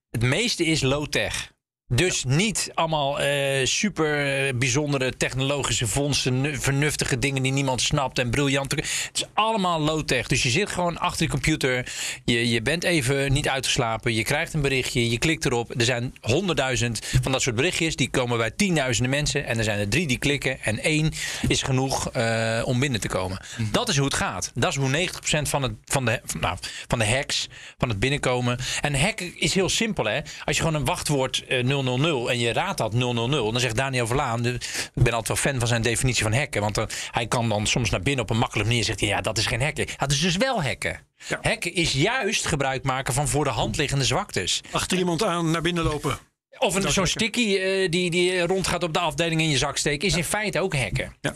[0.10, 1.52] Het meeste is low-tech.
[1.94, 8.30] Dus niet allemaal eh, super bijzondere technologische vondsten, nu- vernuftige dingen die niemand snapt en
[8.30, 8.76] briljante.
[8.76, 10.28] Het is allemaal low-tech.
[10.28, 11.92] Dus je zit gewoon achter je computer.
[12.26, 14.14] Je, je bent even niet uitgeslapen.
[14.14, 15.10] Je krijgt een berichtje.
[15.10, 15.80] Je klikt erop.
[15.80, 17.96] Er zijn honderdduizend van dat soort berichtjes.
[17.96, 19.46] Die komen bij tienduizenden mensen.
[19.46, 20.62] En er zijn er drie die klikken.
[20.62, 21.12] En één
[21.48, 23.42] is genoeg eh, om binnen te komen.
[23.72, 24.52] Dat is hoe het gaat.
[24.56, 28.58] Dat is hoe 90% van, het, van, de, nou, van de hacks, van het binnenkomen.
[28.82, 30.20] En hacken is heel simpel, hè?
[30.46, 34.08] Als je gewoon een wachtwoord eh, 000 en je raadt dat 000, dan zegt Daniel
[34.08, 34.46] Verlaan.
[34.46, 36.62] ik ben altijd wel fan van zijn definitie van hacken.
[36.62, 39.38] Want hij kan dan soms naar binnen op een makkelijke manier zegt hij, ja, dat
[39.38, 39.88] is geen hacken.
[39.98, 41.00] Dat is dus wel hacken.
[41.42, 44.62] Hacken is juist gebruik maken van voor de hand liggende zwaktes.
[44.72, 46.18] Achter iemand aan naar binnen lopen.
[46.58, 50.16] Of zo'n sticky eh, die, die rondgaat op de afdeling in je zak steken, is
[50.16, 51.16] in feite ook hacken.
[51.22, 51.36] Ja.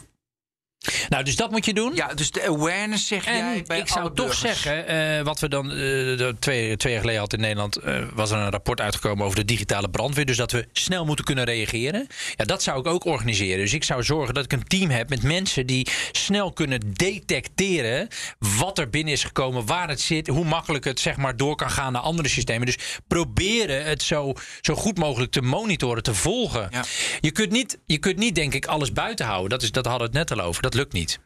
[1.09, 1.95] Nou, dus dat moet je doen.
[1.95, 4.61] Ja, dus de awareness zeg En jij bij ik zou alle toch burgers.
[4.61, 8.31] zeggen, eh, wat we dan eh, twee, twee jaar geleden hadden in Nederland, eh, was
[8.31, 10.25] er een rapport uitgekomen over de digitale brandweer.
[10.25, 12.07] Dus dat we snel moeten kunnen reageren.
[12.35, 13.57] Ja, dat zou ik ook organiseren.
[13.57, 18.07] Dus ik zou zorgen dat ik een team heb met mensen die snel kunnen detecteren
[18.39, 21.71] wat er binnen is gekomen, waar het zit, hoe makkelijk het zeg maar door kan
[21.71, 22.65] gaan naar andere systemen.
[22.65, 26.67] Dus proberen het zo, zo goed mogelijk te monitoren, te volgen.
[26.71, 26.83] Ja.
[27.19, 29.49] Je, kunt niet, je kunt niet, denk ik, alles buiten houden.
[29.49, 30.61] Dat, is, dat hadden we het net al over.
[30.61, 31.19] Dat lukt niet.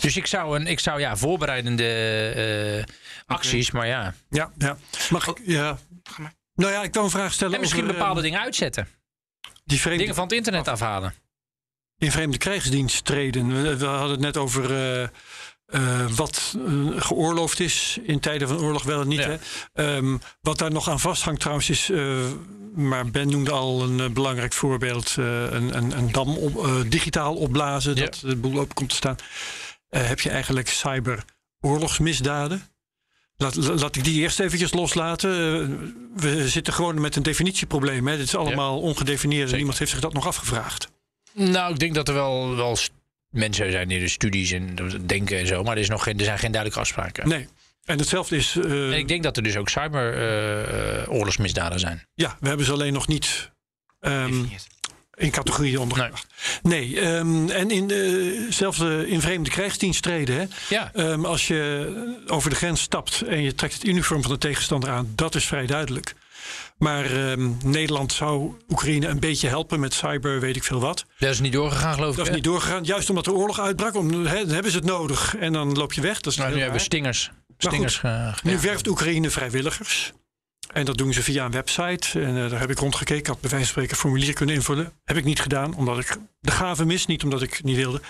[0.00, 1.84] Dus ik zou, een, ik zou ja, voorbereidende
[2.86, 2.94] eh,
[3.26, 4.14] acties, maar ja.
[4.30, 4.76] Ja, ja.
[5.10, 5.40] Mag ik?
[5.44, 5.78] Ja.
[6.02, 6.34] Ga maar.
[6.54, 8.88] Nou ja, ik wil een vraag stellen En misschien over bepaalde eh, dingen uitzetten.
[9.64, 11.14] die vreemde, Dingen van het internet afhalen.
[11.98, 13.62] in vreemde krijgsdienst treden.
[13.62, 14.70] We, we hadden het net over
[15.00, 15.08] eh,
[15.68, 19.18] eh, wat eh, geoorloofd is in tijden van oorlog wel en niet.
[19.18, 19.28] Ja.
[19.72, 19.96] Hè?
[19.96, 22.26] Ehm, wat daar nog aan vasthangt trouwens is, eh,
[22.78, 26.74] maar Ben noemde al een eh, belangrijk voorbeeld, eh, een, een, een dam op, eh,
[26.88, 28.00] digitaal opblazen, Ja.
[28.04, 29.16] dat de boel open komt te staan.
[29.88, 30.68] Heb je eigenlijk
[31.60, 32.62] cyberoorlogsmisdaden?
[33.36, 35.30] Laat, la- laat ik die eerst eventjes loslaten.
[36.16, 38.06] We zitten gewoon met een definitieprobleem.
[38.06, 38.16] Hè?
[38.16, 39.56] Dit is allemaal ongedefinieerd en Zeker.
[39.56, 40.88] niemand heeft zich dat nog afgevraagd.
[41.34, 42.76] Nou, ik denk dat er wel, wel
[43.30, 45.62] mensen zijn die de studies en denken en zo.
[45.62, 47.28] Maar er, is nog geen, er zijn geen duidelijke afspraken.
[47.28, 47.48] Nee.
[47.88, 48.56] En hetzelfde is.
[48.56, 52.06] eh, En ik denk dat er dus ook cyber-oorlogsmisdaden zijn.
[52.14, 53.50] Ja, we hebben ze alleen nog niet
[54.00, 54.44] ehm,
[55.14, 56.26] in categorieën ondergebracht.
[56.62, 57.90] Nee, ehm, en in
[58.52, 60.36] zelfs eh, in vreemde krijgsdiensttreden.
[60.36, 60.90] Hè, Ja.
[60.94, 64.90] ehm, als je over de grens stapt en je trekt het uniform van de tegenstander
[64.90, 66.14] aan, dat is vrij duidelijk.
[66.78, 71.04] Maar ehm, Nederland zou Oekraïne een beetje helpen met cyber, weet ik veel wat.
[71.18, 72.16] Dat is niet doorgegaan, geloof ik.
[72.16, 72.34] Dat is hè?
[72.36, 73.94] niet doorgegaan, juist omdat de oorlog uitbrak.
[73.96, 76.20] Om, hè, dan hebben ze het nodig en dan loop je weg.
[76.20, 77.30] Dat is Nou, nu hebben we stingers.
[77.62, 80.12] Maar stingers goed, ge- Nu werft Oekraïne vrijwilligers.
[80.72, 82.20] En dat doen ze via een website.
[82.20, 83.16] En eh, daar heb ik rondgekeken.
[83.20, 84.92] Ik had bij wijze van spreken een formulier kunnen invullen.
[85.04, 87.06] Heb ik niet gedaan, omdat ik de gave mis.
[87.06, 88.00] Niet omdat ik niet wilde.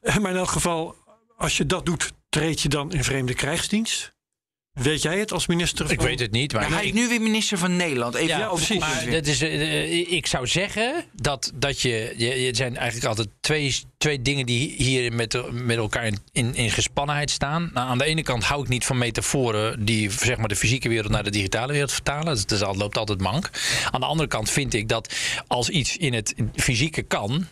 [0.00, 0.96] Eh, Maar in elk geval,
[1.36, 4.12] als je dat doet, treed je dan in vreemde krijgsdienst.
[4.72, 5.90] Weet jij het als minister?
[5.90, 8.14] Ik van- weet het niet, maar Ja, hij is nu weer minister van Nederland.
[8.14, 9.10] Even Ja, over precies.
[9.10, 12.26] Dat is, eh, ik zou zeggen dat, dat je, je.
[12.26, 16.70] Het zijn eigenlijk altijd twee, twee dingen die hier met, met elkaar in, in, in
[16.70, 17.70] gespannenheid staan.
[17.74, 20.88] Nou, aan de ene kant hou ik niet van metaforen die zeg maar, de fysieke
[20.88, 22.24] wereld naar de digitale wereld vertalen.
[22.36, 23.50] Dat, is, al- loopt altijd mank.
[23.90, 25.14] Aan de andere kant vind ik dat
[25.46, 27.46] als iets in het fysieke kan.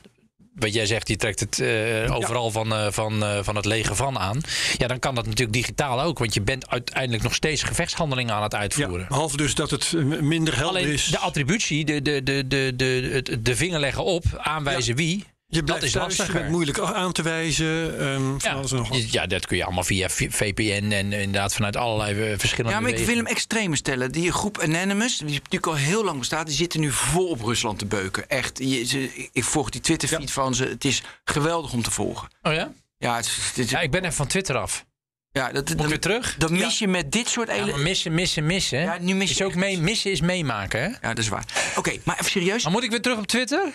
[0.54, 3.96] Wat jij zegt, je trekt het eh, overal van, eh, van, eh, van het leger
[3.96, 4.40] van aan.
[4.76, 6.18] Ja, dan kan dat natuurlijk digitaal ook.
[6.18, 9.06] Want je bent uiteindelijk nog steeds gevechtshandelingen aan het Ja, uitvoeren.
[9.08, 11.04] behalve dus dat het minder helder Alleen is.
[11.04, 15.24] de attributie, de, de, de, de, de, de, de vinger leggen op, aanwijzen wie.
[15.50, 16.32] Je blijft is thuis, lastiger.
[16.34, 17.98] je bent moeilijk aan te wijzen.
[18.00, 19.12] ehm, van Ja, alles en nog wat.
[19.12, 22.90] ja, dat kun je allemaal via VPN en inderdaad vanuit allerlei eh, verschillende Ja, maar
[22.92, 24.12] ik wil hem extremer stellen.
[24.12, 27.78] Die groep Anonymous, die natuurlijk al heel lang bestaat, die zitten nu vol op Rusland
[27.78, 28.28] te beuken.
[28.28, 30.64] Echt, je, ze, ik volg die Twitter-feed van ze.
[30.64, 32.28] Het is geweldig om te volgen.
[32.42, 32.72] Oh ja?
[32.98, 34.84] Ja, het, het Ja, ik ben even van Twitter af.
[35.32, 36.34] ja dat, Moet ik dat, weer terug?
[36.38, 38.78] dat mis je met dit soort Ja, ele- maar missen, missen, missen.
[38.80, 40.86] Ja, nu mis je is ook mee, missen is meemaken, hè?
[40.86, 41.44] Ja, dat is waar.
[41.76, 42.62] Oké, maar even serieus.
[42.62, 43.72] Maar moet ik weer terug op Twitter?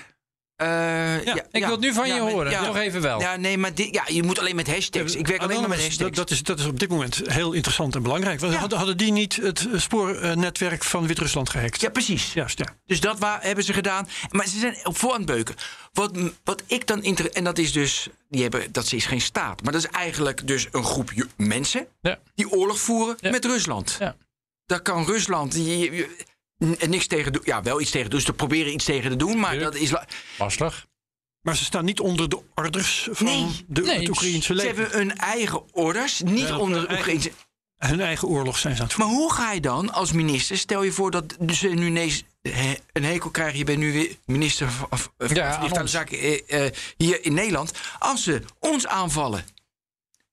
[0.55, 2.63] Eh, ja, Ik wil het nu van je horen.
[2.63, 3.19] Nog even wel.
[3.19, 5.15] Ja, nee, maar dit, ja, je moet alleen met hashtags.
[5.15, 5.97] Ik werk alleen maar met hashtags.
[5.97, 8.41] dat, dat, is, dat is op dit moment heel interessant en belangrijk.
[8.41, 11.81] Hadden, hadden die niet het spoornetwerk van Wit-Rusland gehackt?
[11.81, 12.33] Ja, precies.
[12.33, 12.65] Juist, ja.
[12.85, 14.07] Dus dat wa- hebben ze gedaan.
[14.29, 15.55] Maar ze zijn op voor aan het beuken.
[15.93, 16.11] Wat,
[16.43, 18.07] wat ik dan En dat is dus.
[18.29, 19.63] Die hebben, dat is geen staat.
[19.63, 21.87] Maar dat is eigenlijk dus een groep mensen.
[22.35, 23.95] Die oorlog voeren met Rusland.
[23.99, 24.15] Ja.
[24.65, 25.51] Daar kan Rusland.
[25.51, 26.07] Die,
[26.63, 27.41] n- niks tegen doen.
[27.45, 28.19] Ja, wel iets tegen doen.
[28.19, 29.39] Dus te proberen iets tegen te doen.
[29.39, 29.91] Maar dat is.
[29.91, 30.85] la- Lastig.
[31.41, 33.63] Maar ze staan niet onder de orders van Nee.
[33.67, 34.75] de, Nee, het Oekraïnse Ze leger.
[34.75, 36.21] hebben hun eigen orders.
[36.21, 37.31] Niet Ja, onder de eigen- Oekraïnse.
[37.77, 40.57] Hun eigen oorlog zijn ze aan het Maar hoe ga je dan als minister?
[40.57, 42.23] Stel je voor dat ze nu ineens
[42.91, 43.57] een hekel krijgen.
[43.57, 44.87] Je bent nu weer minister van,
[45.17, 47.71] van Ja, zaken eh, eh, hier in Nederland.
[47.99, 49.45] Als ze ons aanvallen.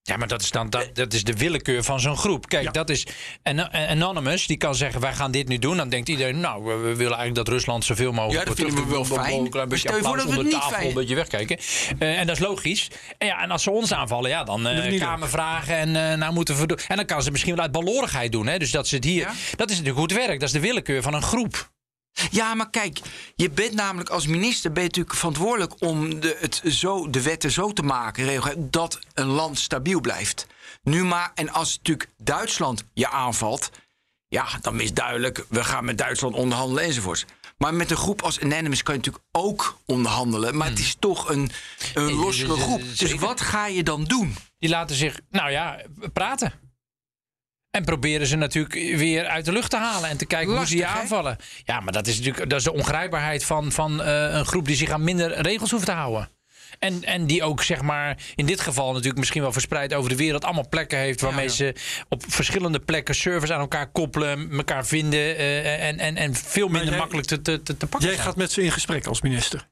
[0.05, 2.49] Ja, maar dat is dan dat, dat is de willekeur van zo'n groep.
[2.49, 2.71] Kijk, Ja.
[2.71, 3.07] dat is.
[3.89, 5.77] Anonymous, die kan zeggen: wij gaan dit nu doen.
[5.77, 8.39] Dan denkt iedereen: nou, we, willen eigenlijk dat Rusland zoveel mogelijk.
[8.41, 9.51] Ja, dat vinden we wel een fijn.
[9.51, 11.59] klein beetje stel voor dat we onder niet tafel, fijn- Een beetje wegkijken.
[11.99, 12.89] Eh, en dat is logisch.
[13.19, 15.77] En, ja, en als ze ons aanvallen, ja, dan is eh niet kamer vragen.
[15.77, 16.79] En, eh, nou moeten we.
[16.89, 18.47] En dan kan ze misschien wel uit balorigheid doen.
[18.47, 18.59] Hè?
[18.59, 19.21] Dus dat ze het hier.
[19.21, 19.33] Ja.
[19.57, 20.41] Dat is natuurlijk hoe het werkt.
[20.41, 21.71] Dat is de willekeur van een groep.
[22.31, 22.99] Ja, maar kijk,
[23.35, 27.51] je bent namelijk als minister ben je natuurlijk verantwoordelijk om de, het zo, de wetten
[27.51, 30.47] zo te maken, dat een land stabiel blijft.
[30.83, 33.71] Nu maar, en als natuurlijk Duitsland je aanvalt,
[34.29, 37.25] ja, dan is duidelijk, we gaan met Duitsland onderhandelen enzovoorts.
[37.59, 40.57] Maar met een groep als Anonymous kan je natuurlijk ook onderhandelen.
[40.57, 41.51] Maar het is toch een,
[41.95, 42.83] een z- groep.
[42.97, 44.37] Dus wat ga je dan doen?
[44.59, 45.81] Die laten zich, nou ja,
[46.13, 46.53] praten.
[47.73, 50.77] En proberen ze natuurlijk weer uit de lucht te halen en te kijken hoe ze
[50.77, 50.89] je hè?
[50.89, 51.37] aanvallen.
[51.65, 54.77] Ja, maar dat is natuurlijk dat is de ongrijpbaarheid van, van eh, een groep die
[54.77, 56.29] zich aan minder regels hoeft te houden.
[56.79, 60.17] En, en die ook, zeg maar, in dit geval natuurlijk misschien wel verspreid over de
[60.17, 61.53] wereld allemaal plekken heeft waarmee ja.
[61.53, 61.75] ze
[62.09, 66.91] op verschillende plekken servers aan elkaar koppelen, elkaar vinden eh, en, en, en veel minder
[66.91, 69.69] jij- makkelijk te, te, te, pakken Jij gaat met ze in gesprek als minister.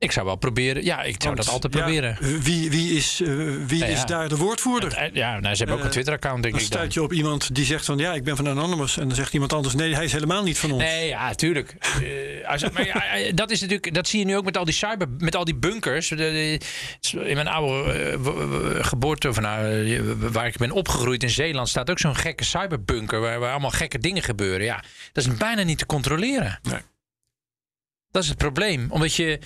[0.00, 2.16] Ik zou wel proberen, ja, ik zou Want, dat altijd ja, proberen.
[2.42, 3.28] wie wie, is, eh,
[3.66, 4.92] wie Ja, is daar de woordvoerder?
[4.94, 6.78] Eh, Ja, nou, ze hebben ook een Eh, Twitter-account, denk Dan ik dan.
[6.78, 8.96] stuit je op iemand die zegt van ja, ik ben van Anonymous.
[8.96, 10.82] En dan zegt iemand anders nee, hij is helemaal niet van ons.
[10.82, 11.74] Nee, ja, tuurlijk.
[12.72, 15.36] Maar ja, dat is natuurlijk, dat zie je nu ook met al die cyber, met
[15.36, 16.10] al die bunkers.
[16.10, 16.60] In
[17.12, 18.18] mijn oude
[18.82, 23.38] geboorte, of nou, waar ik ben opgegroeid in Zeeland, staat ook zo'n gekke cyberbunker waar,
[23.38, 24.64] waar allemaal gekke dingen gebeuren.
[24.66, 24.82] Ja,
[25.12, 26.58] dat is bijna niet te controleren.
[26.62, 26.80] Nee.
[28.10, 29.38] Dat is het probleem, omdat je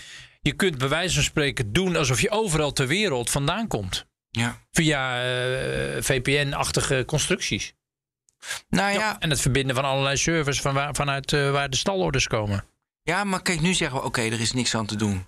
[0.43, 4.07] je kunt bij wijze van spreken doen alsof je overal ter wereld vandaan komt.
[4.31, 4.59] Ja.
[4.71, 7.75] Via eh, VPN-achtige constructies.
[8.69, 12.27] Nou ja, En het verbinden van allerlei servers van waar, vanuit eh, waar de stalorders
[12.27, 12.65] komen.
[13.03, 15.27] Ja, maar kijk, nu zeggen we: oké, er is niks aan te doen.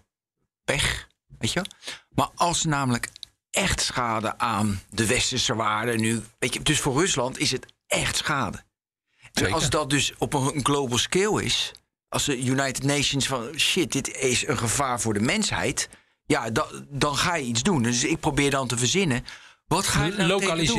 [0.64, 1.64] Pech, weet je?
[2.09, 3.09] Maar als namelijk
[3.50, 6.22] echt schade aan de westerse waarden nu.
[6.38, 8.59] Weet je, dus voor Rusland is het echt schade.
[9.22, 9.55] En Zeker.
[9.55, 11.72] als dat dus op een global scale is.
[12.14, 15.88] Als de United Nations van shit, dit is een gevaar voor de mensheid.
[16.27, 17.83] Ja, da- dan ga je iets doen.
[17.83, 19.24] Dus ik probeer dan te verzinnen.
[19.66, 20.29] Wat ga je nou
[20.66, 20.77] doen?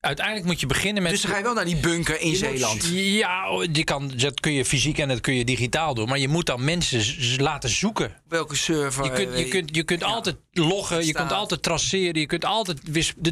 [0.00, 1.12] Uiteindelijk moet je beginnen met.
[1.12, 2.90] Dus dan ga je wel naar die bunker in Je moet- Zeeland.
[2.92, 6.08] Ja, oh, die kan, dat kun je fysiek en dat kun je digitaal doen.
[6.08, 7.02] Maar je moet dan mensen
[7.42, 8.12] laten zoeken.
[8.28, 9.04] Welke server?
[9.04, 12.78] Je kunt, je kunt, je kunt altijd loggen, je kunt altijd traceren, je kunt altijd.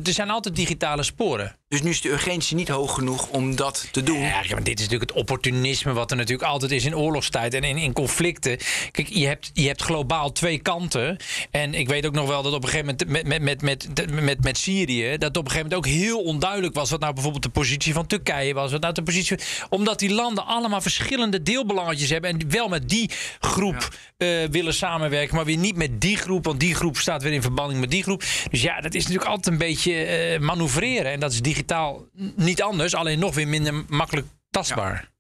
[0.07, 1.57] Er zijn altijd digitale sporen.
[1.68, 4.18] Dus nu is de urgentie niet hoog genoeg om dat te doen.
[4.20, 7.62] Ja, maar dit is natuurlijk het opportunisme wat er natuurlijk altijd is in oorlogstijd en
[7.64, 8.59] in, in conflicten.
[8.90, 11.16] Kijk, je hebt, je hebt globaal twee kanten.
[11.50, 14.11] En ik weet ook nog wel dat op een gegeven moment met, met, met, met,
[14.22, 15.18] met, met Syrië...
[15.18, 16.90] dat op een gegeven moment ook heel onduidelijk was...
[16.90, 18.72] wat nou bijvoorbeeld de positie van Turkije was.
[18.72, 22.31] Wat nou de positie, omdat die landen allemaal verschillende deelbelangetjes hebben...
[22.31, 25.37] en wel met die groep eh, willen samenwerken...
[25.37, 28.02] maar weer niet met die groep, want die groep staat weer in verbanding met die
[28.02, 28.22] groep.
[28.50, 31.12] Dus ja, dat is natuurlijk altijd een beetje eh, manoeuvreren.
[31.12, 32.05] En dat is digitaal
[32.37, 35.11] niet anders, alleen nog weer minder makkelijk tastbaar.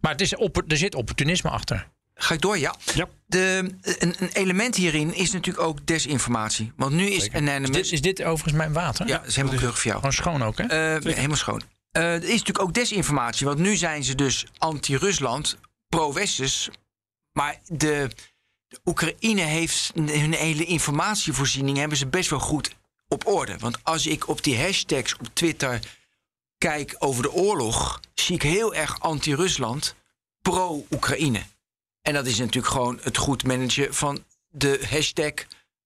[0.00, 1.88] Maar het is oppo- er zit opportunisme achter.
[2.22, 2.58] Ga ik door?
[2.58, 2.74] Ja.
[2.94, 3.08] Ja.
[3.26, 6.72] De, een, een element hierin is natuurlijk ook desinformatie.
[6.76, 7.70] Want nu is Is Anonymous...
[7.70, 9.06] dit, is dit overigens mijn water?
[9.06, 9.96] ja, dat is helemaal keurig voor jou.
[9.96, 10.64] Gewoon schoon ook, hè?
[10.64, 11.62] Eh, helemaal schoon.
[11.90, 13.46] Eh, er is natuurlijk ook desinformatie.
[13.46, 16.68] Want nu zijn ze dus anti-Rusland, pro-Westers.
[17.32, 18.10] Maar de,
[18.68, 21.76] de Oekraïne heeft hun hele informatievoorziening...
[21.76, 22.74] hebben ze best wel goed
[23.08, 23.56] op orde.
[23.58, 25.80] Want als ik op die hashtags op Twitter
[26.58, 28.00] kijk over de oorlog...
[28.14, 29.94] zie ik heel erg anti-Rusland,
[30.42, 31.42] pro-Oekraïne.
[32.02, 35.32] En dat is natuurlijk gewoon het goed managen van de hashtag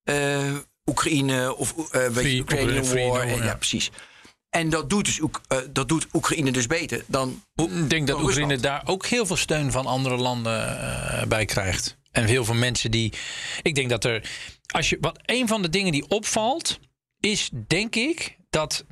[0.03, 0.55] eh,
[0.87, 3.27] Oekraïne of weet je, Free- Ukrainian Free War.
[3.27, 3.45] no, en, ja.
[3.45, 3.55] ja.
[3.55, 3.91] precies.
[4.51, 7.43] En dat doet, dus, eh, dat doet Oekraïne dus beter dan.
[7.55, 8.63] Ik denk dat Oekraïne Rusland.
[8.63, 11.97] daar ook heel veel steun van andere landen bij krijgt.
[12.11, 13.13] En heel veel mensen die.
[13.63, 14.31] Ik denk dat er.
[14.67, 16.79] Als je, wat een van de dingen die opvalt,
[17.21, 18.85] is denk ik dat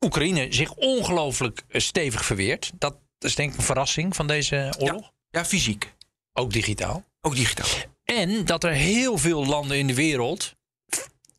[0.00, 2.72] Oekraïne zich ongelooflijk stevig verweert.
[2.78, 5.12] Dat is denk ik een verrassing van deze oorlog.
[5.30, 5.93] Ja, fysiek.
[6.36, 7.04] Ook digitaal.
[7.20, 7.68] Ook digitaal.
[8.04, 10.56] En dat er heel veel landen in de wereld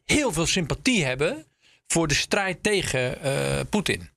[0.05, 1.45] heel veel sympathie hebben
[1.87, 4.09] voor de strijd tegen eh, Poetin.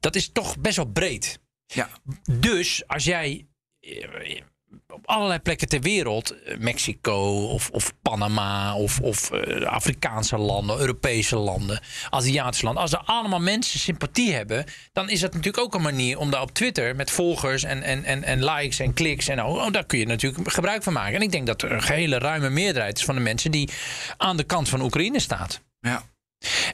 [0.00, 1.40] Dat is toch best wel breed.
[1.66, 1.90] Ja.
[2.30, 3.46] Dus als jij
[3.80, 4.40] eh,
[4.88, 10.78] op allerlei plekken ter wereld, eh, Mexico of, of Panama of, of eh, Afrikaanse landen,
[10.78, 11.80] Europese landen,
[12.10, 16.18] Aziatische landen, als er allemaal mensen sympathie hebben, dan is dat natuurlijk ook een manier
[16.18, 19.54] om daar op Twitter met volgers en, en, en, en likes en kliks en oh,
[19.54, 21.14] oh, daar kun je natuurlijk gebruik van maken.
[21.14, 23.70] En ik denk dat er een hele ruime meerderheid is van de mensen die
[24.16, 25.60] aan de kant van Oekraïne staat.
[25.80, 26.10] ja.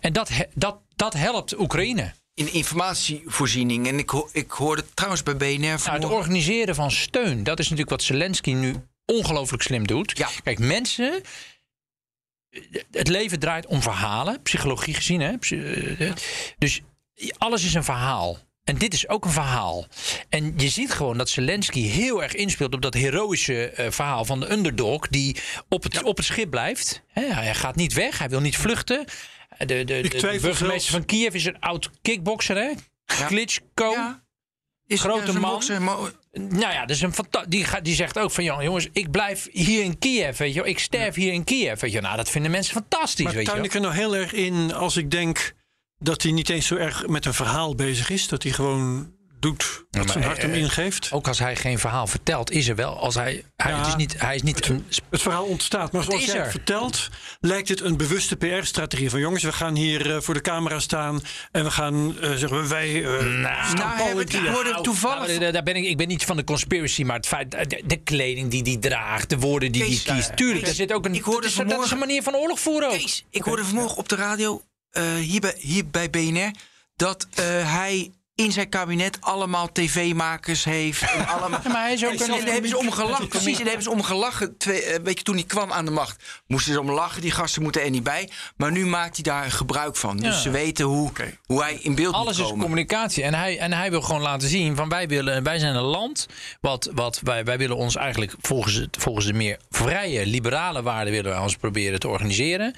[0.01, 2.13] En dat, dat, dat helpt Oekraïne.
[2.38, 3.87] In informatievoorziening.
[3.87, 7.64] En ik, ho ik hoorde trouwens bij BNR Nou, het organiseren van steun, dat is
[7.64, 8.74] natuurlijk wat Zelensky nu
[9.05, 10.18] ongelooflijk slim doet.
[10.18, 10.29] Ja.
[10.42, 11.22] Kijk, mensen
[12.90, 15.20] het leven draait om verhalen, psychologie gezien.
[15.20, 15.38] Hè?
[15.38, 16.12] Psy- eh,
[16.59, 16.81] Dus
[17.38, 18.38] alles is een verhaal.
[18.64, 19.87] En dit is ook een verhaal.
[20.29, 24.40] En je ziet gewoon dat Zelensky heel erg inspeelt op dat heroïsche eh, verhaal van
[24.40, 25.09] de underdog.
[25.09, 25.37] die
[25.68, 27.03] op het, op het schip blijft.
[27.09, 29.05] Hè, hij gaat niet weg, hij wil niet vluchten.
[29.59, 32.73] De, de, de, burgemeester zelfs- van Kiev is een oud kickbokser, hè?
[33.27, 33.90] Klitschko.
[33.90, 34.27] Ja.
[34.87, 35.62] Is Grote man.
[35.80, 35.97] maar-
[36.33, 37.12] Nou ja, dus een
[37.49, 40.68] die, gaat, die zegt ook van jongens, ik blijf hier in Kiev, weet je wel.
[40.68, 42.01] Ik sterf hier in Kiev, weet je.
[42.01, 43.66] Nou, dat vinden mensen fantastisch, Maar weet je tuin wel.
[43.66, 45.55] ik er nou heel erg in als ik denk
[45.99, 48.28] dat hij niet eens zo erg met een verhaal bezig is.
[48.28, 51.12] Dat hij gewoon doet wat maar, zijn hart hem eh, ingeeft.
[51.12, 52.99] Ook als hij geen verhaal vertelt, is er wel.
[52.99, 53.78] Als hij, hij, Ja.
[53.78, 55.93] het is niet, hij is niet een Het verhaal ontstaat.
[55.93, 56.51] Maar zoals jij het er.
[56.51, 57.09] vertelt,
[57.41, 59.11] lijkt het een bewuste PR-strategie.
[59.11, 61.20] Van jongens, we gaan hier eh, voor de camera staan.
[61.53, 63.05] En we gaan eh, zeggen we, wij.
[63.05, 65.39] eh, staan Nou, in ik hoorde toevallig...
[65.39, 67.97] Nou, daar- ben ik, ik ben niet van de conspiracy, maar het feit, de, de
[67.97, 70.28] kleding die hij draagt, de woorden die hij Kees, kiest.
[70.28, 71.14] eh, Tuurlijk, Kees, daar zit ook een.
[71.14, 72.91] ik hoorde dat, is, dat is vanmorgen- een manier van oorlog voeren.
[72.91, 76.51] Kees, ik hoorde vanmorgen op de radio, eh, hier, bij, hier bij BNR,
[76.97, 78.11] dat eh, hij
[78.45, 81.03] in zijn kabinet allemaal tv-makers heeft.
[81.03, 83.28] En allemaal, Ja, maar hij is ook en, een- en daar hebben ze om gelachen.
[83.28, 84.57] Precies, en daar hebben ze om gelachen.
[84.57, 87.20] Twee, eh, weet je, toen hij kwam aan de macht, moesten ze om lachen.
[87.22, 88.28] Die gasten moeten er niet bij.
[88.57, 90.16] Maar nu maakt hij daar gebruik van.
[90.16, 90.41] Dus Ja.
[90.41, 91.11] ze weten hoe,
[91.47, 93.22] hoe hij in beeld Alles moet is communicatie.
[93.22, 96.26] En hij, en hij wil gewoon laten zien van wij, willen, wij zijn een land.
[96.61, 101.12] Wat, wat wij, wij willen ons eigenlijk volgens, het, volgens de meer vrije, liberale waarden
[101.12, 102.74] willen wij ons proberen te organiseren.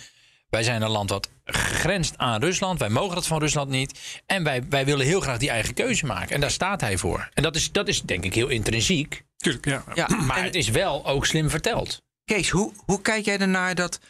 [0.51, 2.79] Wij zijn een land wat grenst aan Rusland.
[2.79, 3.99] Wij mogen dat van Rusland niet.
[4.27, 6.35] En wij, wij willen heel graag die eigen keuze maken.
[6.35, 7.29] En daar staat hij voor.
[7.35, 9.25] En dat is, dat is denk ik heel intrinsiek.
[9.37, 9.85] Tuurlijk, ja.
[9.95, 12.03] Ja, Maar en het is wel ook slim verteld.
[12.25, 14.01] Kees, hoe, hoe kijk jij ernaar dat...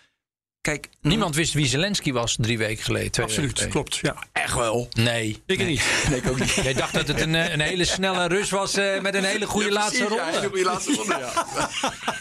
[0.61, 3.23] Kijk, Niemand wist wie Zelensky was drie weken geleden.
[3.25, 3.97] Absoluut, weken klopt.
[3.97, 4.17] Ja.
[4.33, 4.89] echt wel.
[4.93, 5.43] Nee.
[5.47, 5.83] Ik niet.
[6.09, 6.51] Nee, ik ook niet.
[6.55, 9.47] Jij dacht dat het een, eh, een hele snelle Rus was eh, met een hele
[9.47, 10.51] goede laatste ronde.
[10.55, 11.47] die laatste ronde, ja.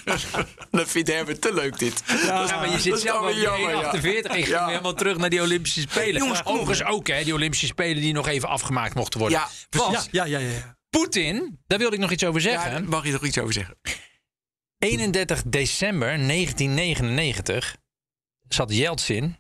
[0.71, 2.03] dat vindt Herbert te leuk, dit.
[2.25, 4.25] Ja, maar je zit zelf op die 1,48.
[4.25, 4.67] Ik ging Ja.
[4.67, 6.21] helemaal terug naar die Olympische Spelen.
[6.21, 6.45] jongens.
[6.45, 9.39] Overigens ook, hè, die Olympische Spelen die nog even afgemaakt mochten worden.
[9.39, 10.77] Ja, Want Ja, ja, ja, ja, ja.
[10.89, 12.85] Poetin, daar wilde ik nog iets over Ja, zeggen.
[12.89, 13.75] mag je er iets over zeggen?
[14.77, 17.75] 31 december 1999
[18.50, 19.38] zat Yeltsin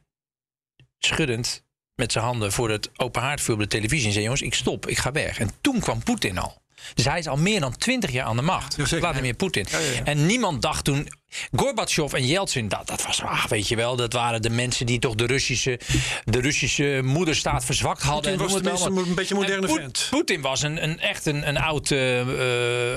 [0.99, 1.63] schuddend
[1.95, 4.87] met zijn handen voor het open haardvuur op de televisie en zei: Jongens, ik stop,
[4.87, 5.39] ik ga weg.
[5.39, 6.61] En toen kwam Poetin al.
[6.93, 8.75] Dus hij is al meer dan 20 jaar aan de macht.
[8.75, 8.85] Ja.
[8.85, 9.65] Vladimir Poetin.
[9.69, 10.03] ja, ja.
[10.03, 11.07] En niemand dacht toen.
[11.55, 14.99] Gorbachev en Yeltsin, dat, dat was, ah, weet je wel, dat waren de mensen die
[14.99, 15.79] toch de Russische,
[16.23, 18.31] de Russische moederstaat verzwakt hadden.
[18.37, 20.07] Poetin en was het een beetje een moderne En Poet- vent.
[20.09, 22.19] Poetin was een, een, echt een, een oud eh,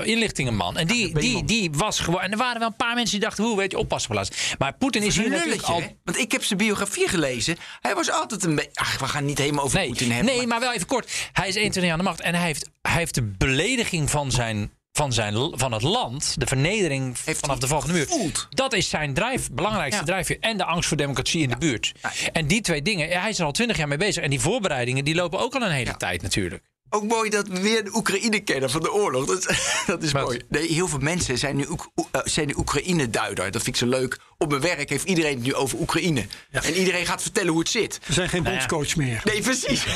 [0.01, 0.77] eh, inlichtingenman.
[0.77, 2.21] En die, die, die was gewoon.
[2.21, 4.31] En er waren wel een paar mensen die dachten: hoe weet je, oppassen plaats.
[4.59, 5.81] Maar Poetin is hier natuurlijk al.
[5.81, 5.87] hè?
[6.05, 7.57] Want ik heb zijn biografie gelezen.
[7.81, 8.71] Hij was altijd een beetje...
[8.75, 10.35] Ach, we gaan niet helemaal over Nee, Poetin hebben.
[10.37, 11.11] nee, maar wel even kort.
[11.33, 14.31] Hij is 21 jaar aan de macht en hij heeft, hij heeft de belediging van,
[14.31, 18.07] zijn, van, zijn, van het land, de vernedering Heeft vanaf de volgende muur.
[18.07, 18.47] gevoeld.
[18.51, 20.07] Dat is zijn drijf, belangrijkste Ja.
[20.07, 20.37] drijfveer.
[20.41, 21.93] En de angst voor democratie in de buurt.
[22.33, 24.23] En die twee dingen, hij is er al 20 jaar mee bezig.
[24.23, 26.63] En die voorbereidingen die lopen ook al een hele tijd natuurlijk.
[26.95, 29.27] Ook mooi dat we weer de Oekraïne kennen van de oorlog.
[29.27, 30.41] Dat, is- dat is mooi.
[30.49, 33.51] Nee, heel veel mensen zijn nu, Oek- Oe- eh, zijn nu Oekraïne-duider.
[33.51, 34.19] Dat vind ik zo leuk.
[34.39, 36.27] Op mijn werk heeft iedereen het nu over Oekraïne.
[36.51, 38.01] En iedereen gaat vertellen hoe het zit.
[38.07, 39.21] Er zijn geen bondscoach meer.
[39.25, 39.85] Nee, precies.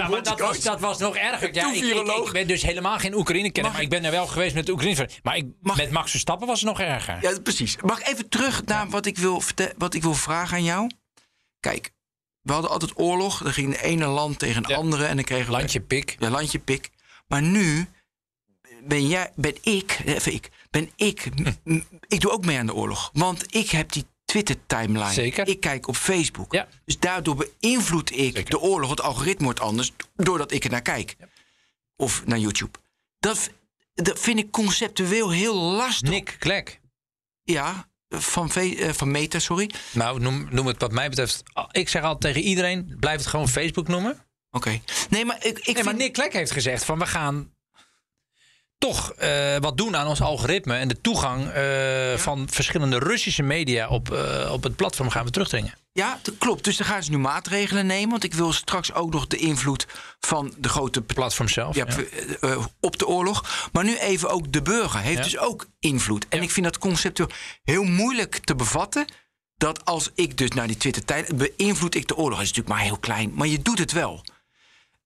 [0.00, 1.54] Nou, maar dat, was, dat was nog erger.
[1.54, 1.82] Ja, ik,
[2.26, 3.72] ik, ben dus helemaal geen Oekraïne-kenner.
[3.72, 5.08] Maar ik ben er wel geweest met de Oekraïne.
[5.22, 7.18] Maar ik, Mag- met Max Verstappen was het nog erger.
[7.20, 7.76] Ja, precies.
[7.82, 9.42] Mag ik even terug naar wat ik, wil
[9.78, 10.90] wat ik wil vragen aan jou?
[11.60, 11.90] Kijk,
[12.42, 13.42] we hadden altijd oorlog.
[13.42, 14.76] Dan ging de ene land tegen een Ja.
[14.76, 15.04] andere.
[15.04, 16.16] En dan kregen we Landje pik.
[16.18, 16.90] Ja, landje pik.
[17.28, 17.86] Maar nu
[18.84, 22.66] ben, jij, ben ik, even ik, ben ik, m- m- ik doe ook mee aan
[22.66, 23.10] de oorlog.
[23.12, 25.12] Want ik heb die Twitter-timeline.
[25.12, 25.48] Zeker.
[25.48, 26.52] Ik kijk op Facebook.
[26.52, 26.68] Ja.
[26.84, 28.44] Dus daardoor beïnvloed ik Zeker.
[28.50, 28.90] de oorlog.
[28.90, 31.16] Het algoritme wordt anders doordat ik er naar kijk.
[31.96, 32.78] Of naar YouTube.
[33.18, 33.50] Dat,
[33.94, 36.08] dat vind ik conceptueel heel lastig.
[36.08, 36.80] Nick Klek.
[37.42, 39.70] Ja, van, Ve- eh, van Meta, sorry.
[39.92, 41.42] Nou, noem, noem het wat mij betreft.
[41.72, 44.24] Ik zeg altijd tegen iedereen: blijf het gewoon Facebook noemen.
[44.50, 44.80] Oké.
[45.10, 47.52] Nee, maar ik, ik Nee, maar Nick Klek heeft gezegd: van we gaan
[48.80, 53.88] toch eh, wat doen aan ons algoritme en de toegang eh, van verschillende Russische media
[53.88, 55.74] op, eh, op het platform gaan we terugdringen.
[55.92, 56.64] Ja, dat klopt.
[56.64, 58.10] Dus dan gaan ze nu maatregelen nemen.
[58.10, 59.86] Want ik wil straks ook nog de invloed
[60.20, 61.76] van de grote Platform zelf.
[61.76, 61.86] ja,
[62.40, 62.56] ja.
[62.80, 63.68] op de oorlog.
[63.72, 66.26] Maar nu even ook de burger heeft dus ook invloed.
[66.28, 67.30] En ik vind dat conceptueel
[67.62, 69.04] heel moeilijk te bevatten.
[69.56, 72.38] Dat als ik dus naar die Twitter-tijd beïnvloed ik de oorlog.
[72.38, 74.24] Dat is natuurlijk maar heel klein, maar je doet het wel.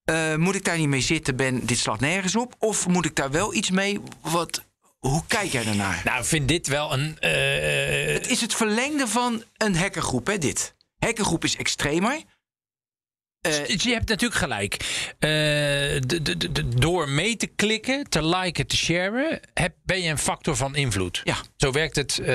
[0.04, 1.36] Eh, moet ik daar niet mee zitten?
[1.36, 2.54] Ben dit slaat nergens op?
[2.58, 4.00] Of moet ik daar wel iets mee?
[4.20, 4.64] Wat,
[4.98, 6.00] hoe kijk jij daarnaar?
[6.04, 7.18] Nou, ik vind dit wel een.
[7.18, 10.74] eh, Het is het verlengde van een hackergroep, hè, dit.
[10.98, 12.20] Hackergroep is extremer.
[13.44, 14.76] Eh, je hebt natuurlijk gelijk.
[15.18, 16.00] Eh,
[16.76, 21.20] door mee te klikken, te liken, te sharen, heb, ben je een factor van invloed.
[21.24, 21.36] Ja.
[21.56, 22.26] Zo werkt het, eh,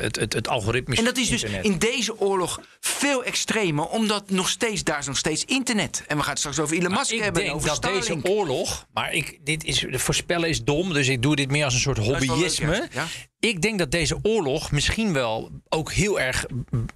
[0.00, 4.48] het, het, het algoritmisch En dat is dus in deze oorlog veel extremer, omdat nog
[4.48, 6.04] steeds, daar is nog steeds internet.
[6.06, 7.42] En we gaan het straks over Elon Musk ik hebben.
[7.42, 8.06] denk over dat Starlink.
[8.06, 11.74] deze oorlog, maar ik, dit is, voorspellen is dom, dus ik doe dit meer als
[11.74, 12.88] een soort leuk, hobbyisme.
[12.92, 13.06] ja.
[13.40, 16.44] Ik denk dat deze oorlog misschien wel ook heel erg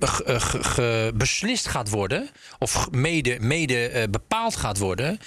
[0.00, 2.28] ge- beslist gaat worden,
[2.58, 5.18] of mede, mede eh, bepaald gaat worden,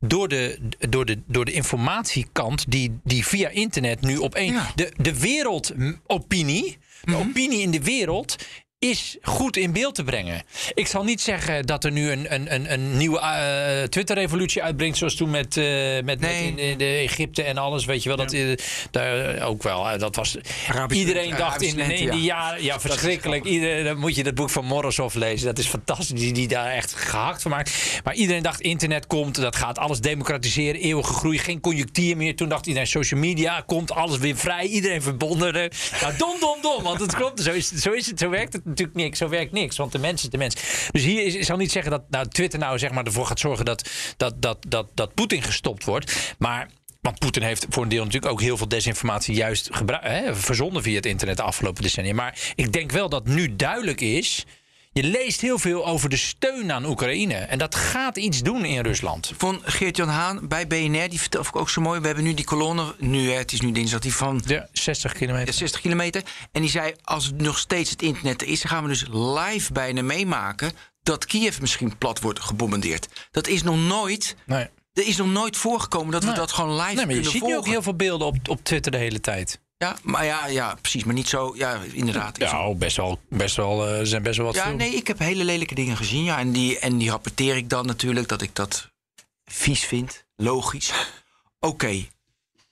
[0.00, 0.58] door de,
[0.88, 4.52] door de, door de informatiekant die, die via internet nu op één.
[4.52, 4.72] Ja.
[4.74, 7.20] De, de wereldopinie, de Mhm.
[7.28, 8.36] opinie in de wereld
[8.78, 10.42] is goed in beeld te brengen.
[10.74, 14.96] Ik zal niet zeggen dat er nu een, een, een, een nieuwe eh, Twitter-revolutie uitbrengt...
[14.96, 16.46] zoals toen met, eh, met, met Nee.
[16.46, 17.84] in, in de Egypte en alles.
[17.84, 18.52] Weet je wel, dat, eh,
[18.90, 19.98] daar ook wel.
[19.98, 20.36] dat was,
[20.68, 22.34] Arabisch iedereen dacht in, Arabisch lente, in die ja.
[22.34, 22.62] jaren...
[22.62, 23.44] Ja, verschrikkelijk.
[23.44, 25.46] Iedereen, dan moet je dat boek van Morozov lezen.
[25.46, 28.00] Dat is fantastisch, die, die daar echt gehakt van maakt.
[28.04, 30.80] Maar iedereen dacht, internet komt, dat gaat alles democratiseren.
[30.80, 32.36] Eeuwige groei, geen conjunctuur meer.
[32.36, 34.66] Toen dacht iedereen, social media komt, alles weer vrij.
[34.66, 35.52] Iedereen verbonden.
[35.52, 36.82] Nou, dom, dom, dom.
[36.82, 39.18] Want het klopt, zo, is, zo, is het, zo werkt het natuurlijk niks.
[39.18, 40.54] Zo werkt niks, want de mens is de mens.
[40.90, 43.40] Dus hier is, ik zal niet zeggen dat nou, Twitter nou zeg maar, ervoor gaat
[43.40, 46.34] zorgen dat, dat, dat, dat, dat Poetin gestopt wordt.
[46.38, 46.68] Maar
[47.00, 50.94] want Poetin heeft voor een deel natuurlijk ook heel veel desinformatie juist hè, verzonden via
[50.94, 52.14] het internet de afgelopen decennia.
[52.14, 54.46] Maar ik denk wel dat nu duidelijk is.
[54.94, 57.34] Je leest heel veel over de steun aan Oekraïne.
[57.34, 59.32] En dat gaat iets doen in Rusland.
[59.36, 62.00] Van Geert-Jan Haan bij BNR, die vertelde ook zo mooi.
[62.00, 65.54] We hebben nu die kolonne, nu, het is nu dinsdag, die van Ja, 60 kilometer.
[65.54, 66.22] 60 kilometer.
[66.52, 68.60] En die zei, als het nog steeds het internet er is...
[68.60, 70.72] dan gaan we dus live bijna meemaken...
[71.02, 73.08] dat Kiev misschien plat wordt gebombardeerd.
[73.30, 74.36] Dat is nog nooit...
[74.46, 74.68] Nee.
[74.92, 77.42] Er is nog nooit voorgekomen dat we dat gewoon live Nee, maar je kunnen ziet
[77.42, 77.58] nu volgen.
[77.58, 79.60] ook heel veel beelden op, op Twitter de hele tijd.
[79.84, 81.04] Ja, maar ja, ja, precies.
[81.04, 81.54] Maar niet zo...
[81.56, 82.36] Ja, inderdaad.
[82.36, 84.94] Ik Ja, oh, best wel, best wel, eh, zijn best wel wat Ja, veel- nee,
[84.94, 86.24] ik heb hele lelijke dingen gezien.
[86.24, 88.90] Ja, en, die, en die rapporteer ik dan natuurlijk dat ik dat
[89.44, 90.24] vies vind.
[90.36, 90.92] Logisch.
[91.60, 92.06] Oké.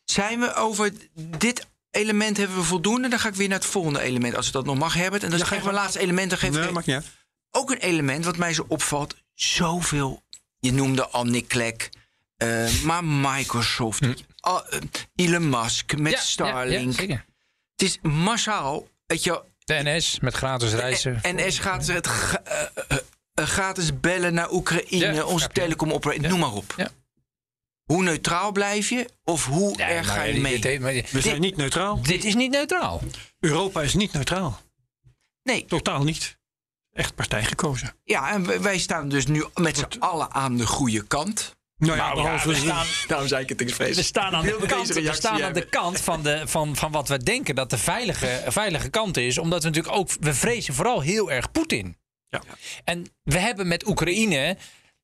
[0.04, 3.08] Zijn we over dit element hebben we voldoende?
[3.08, 5.20] Dan ga ik weer naar het volgende element, als ik dat nog mag hebben.
[5.20, 6.30] En dat is ga geef mijn laatste element.
[6.30, 7.02] Dan geef Nee, ik niet
[7.50, 9.16] ook een element wat mij zo opvalt.
[9.34, 10.22] Zoveel.
[10.60, 11.88] Je noemde al Nick Clegg.
[12.36, 14.00] eh, maar Microsoft.
[14.42, 14.80] Al- eh,
[15.14, 17.00] Elon Musk met Ja, Starlink.
[17.00, 17.24] ja,
[17.76, 18.86] het is massaal.
[19.06, 21.18] Weet je, De NS met gratis reizen.
[21.22, 22.98] NS gaat het eh, eh,
[23.34, 25.60] gratis bellen naar Oekraïne, Ja, onze snap je.
[25.62, 26.28] telecom operator, Ja.
[26.28, 26.74] noem maar op.
[26.76, 26.90] Ja.
[27.84, 29.08] Hoe neutraal blijf je?
[29.24, 30.58] Of hoe Nee, erg ga je mee?
[30.58, 32.02] dit- maar dit- We zijn niet neutraal.
[32.02, 33.02] Dit is niet neutraal.
[33.40, 34.60] Europa is niet neutraal.
[35.42, 36.38] nee, Totaal niet.
[36.92, 37.94] Echt partij gekozen.
[38.04, 41.56] ja, en wij- wij staan dus nu met z'n allen aan de goede kant.
[41.86, 43.96] Nou ja, Nou we staan, Daarom zei ik het expres.
[43.96, 47.08] we staan aan de kant, we staan aan de kant van, de, van, van wat
[47.08, 49.38] we denken dat de veilige, veilige kant is.
[49.38, 51.96] Omdat we natuurlijk ook, we vrezen vooral heel erg Poetin.
[52.28, 52.42] Ja.
[52.84, 54.56] En we hebben met Oekraïne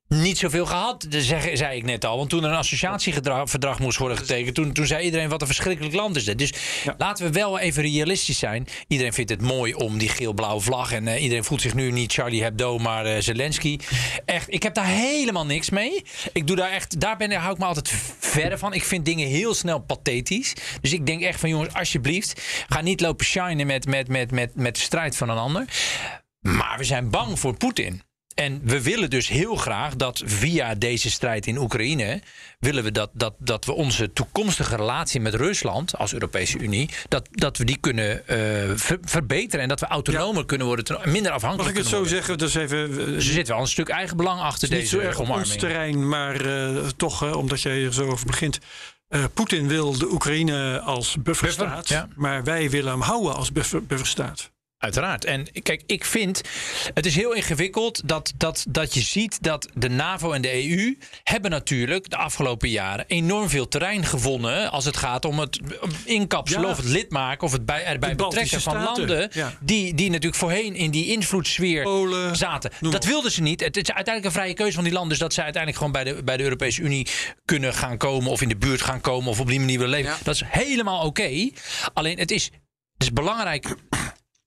[0.09, 2.17] niet zoveel gehad, zeg, zei ik net al.
[2.17, 4.55] Want toen er een associatieverdrag moest worden getekend...
[4.55, 6.37] Toen, toen zei iedereen wat een verschrikkelijk land is dit.
[6.37, 6.53] Dus
[6.83, 6.95] Ja.
[6.97, 8.67] laten we wel even realistisch zijn.
[8.87, 10.91] Iedereen vindt het mooi om die geel-blauwe vlag...
[10.91, 13.77] en eh, iedereen voelt zich nu niet Charlie Hebdo, maar eh, Zelensky.
[14.25, 16.03] Echt, ik heb daar helemaal niks mee.
[16.33, 17.89] Ik doe daar echt, daar ben, hou ik me altijd
[18.19, 18.73] verre van.
[18.73, 20.53] Ik vind dingen heel snel pathetisch.
[20.81, 22.41] Dus ik denk echt van jongens, alsjeblieft...
[22.69, 25.65] ga niet lopen shinen met, met, met, met, met de strijd van een ander...
[26.39, 28.01] Maar we zijn bang voor Poetin.
[28.39, 32.21] En we willen dus heel graag dat via deze strijd in Oekraïne...
[32.59, 36.89] willen we dat, dat, dat we onze toekomstige relatie met Rusland als Europese Unie...
[37.07, 38.37] dat, dat we die kunnen eh,
[38.75, 39.61] ver- verbeteren.
[39.61, 42.37] En dat we autonomer kunnen worden, ten- minder Mag afhankelijk Nou, ik het zo zeggen?
[42.37, 42.89] Dus even.
[42.99, 45.55] eh, Dus er zit wel een stuk eigen belang achter niet zo deze erg ons
[45.55, 48.59] terrein, maar eh, toch, omdat jij er zo over begint.
[49.33, 52.07] Poetin wil de Oekraïne als bufferstaat, Buffer, ja.
[52.15, 54.51] maar wij willen hem houden als buffer, bufferstaat.
[54.79, 55.25] Uiteraard.
[55.25, 56.41] En kijk, ik vind
[56.93, 60.97] het is heel ingewikkeld dat, dat, dat je ziet dat de NAVO en de EU
[61.23, 65.59] hebben natuurlijk de afgelopen jaren enorm veel terrein gewonnen als het gaat om het
[66.05, 66.71] inkapselen Ja.
[66.71, 69.53] of het lidmaken of het bij, erbij betrekken van Staten, landen ja.
[69.59, 72.71] die, die natuurlijk voorheen in die invloedssfeer Polen, zaten.
[72.79, 73.59] Dat wilden ze niet.
[73.59, 75.09] Het is uiteindelijk een vrije keuze van die landen.
[75.09, 77.07] Dus dat zij uiteindelijk gewoon bij de, bij de Europese Unie
[77.45, 78.31] kunnen gaan komen.
[78.31, 79.29] Of in de buurt gaan komen.
[79.29, 80.11] Of op die manier willen leven.
[80.11, 80.17] Ja.
[80.23, 81.49] Dat is helemaal oké.
[81.93, 82.43] Alleen het is,
[82.93, 83.75] het is belangrijk.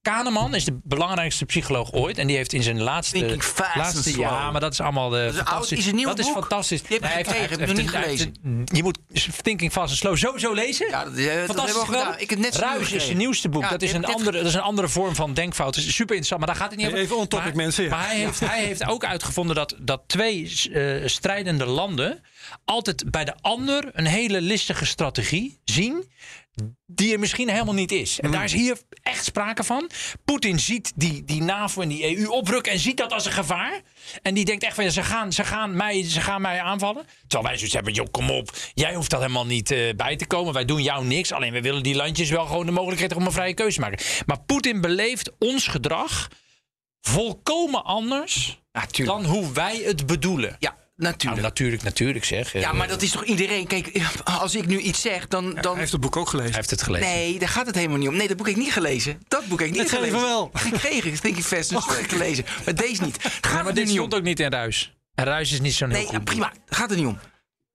[0.03, 2.17] Kahneman is de belangrijkste psycholoog ooit.
[2.17, 3.17] En die heeft in zijn laatste...
[3.17, 4.19] Thinking fast and laatste slow.
[4.21, 5.77] ja, maar dat is allemaal de is oud, fantastisch.
[5.77, 6.33] is een nieuw dat is boek.
[6.33, 6.81] fantastisch.
[6.81, 8.97] Die heb ik Hij heeft- gekregen, hij heb ik nog niet heeft- Je moet
[9.41, 10.89] Thinking Fast and Slow sowieso lezen.
[10.89, 12.13] Ja, dat, eh, dat Fantastisch wel.
[12.17, 13.61] Ik heb net Ruis is zijn nieuwste boek.
[13.63, 15.75] Ja, dat, is een andere, dat is een andere vorm van denkfout.
[15.75, 16.99] Het is super interessant, maar daar gaat het niet over.
[16.99, 17.89] Even on topic, Maar- mensen, ja.
[17.89, 22.21] Maar hij heeft, hij heeft ook uitgevonden dat, dat twee eh, strijdende landen
[22.65, 26.11] altijd bij de ander een hele listige strategie zien.
[26.85, 28.19] Die er misschien helemaal niet is.
[28.19, 29.89] En daar is hier echt sprake van.
[30.25, 33.81] Poetin ziet die, die NAVO en die EU oprukken en ziet dat als een gevaar.
[34.21, 37.05] En die denkt echt van, ja, ze, gaan, ze, gaan mij, ze gaan mij aanvallen.
[37.27, 38.49] Terwijl wij zoiets hebben, joh, kom op.
[38.73, 40.53] Jij hoeft dat helemaal niet eh, bij te komen.
[40.53, 41.31] Wij doen jou niks.
[41.31, 44.05] Alleen we willen die landjes wel gewoon de mogelijkheid om een vrije keuze te maken.
[44.25, 46.29] Maar Poetin beleeft ons gedrag
[47.01, 50.55] volkomen anders dan hoe wij het bedoelen.
[50.59, 51.41] Ja, Nou, natuurlijk.
[51.41, 52.53] natuurlijk, natuurlijk zeg.
[52.53, 53.67] Ja, maar dat is toch iedereen.
[53.67, 55.53] Kijk, als ik nu iets zeg, dan.
[55.53, 56.49] dan Hij heeft het boek ook gelezen.
[56.51, 57.07] Hij heeft het gelezen.
[57.07, 58.15] Nee, daar gaat het helemaal niet om.
[58.15, 59.21] Nee, dat boek heb ik niet gelezen.
[59.27, 60.27] Dat boek heb ik niet Het geven gelezen.
[60.27, 60.51] wel.
[60.65, 62.45] Ik kreeg het, Thinking Fast, dus heb ik gelezen.
[62.65, 63.17] Maar deze niet.
[63.21, 64.05] Gaat Ja, maar dit niet om.
[64.05, 64.93] stond ook niet in Ruis.
[65.15, 66.29] En Ruis is niet zo'n heel Nee, goed ja, boek.
[66.29, 66.53] prima.
[66.65, 67.19] Gaat er niet om.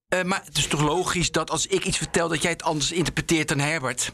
[0.08, 2.92] Eh, maar het is toch logisch dat als ik iets vertel, dat jij het anders
[2.92, 4.10] interpreteert dan Herbert?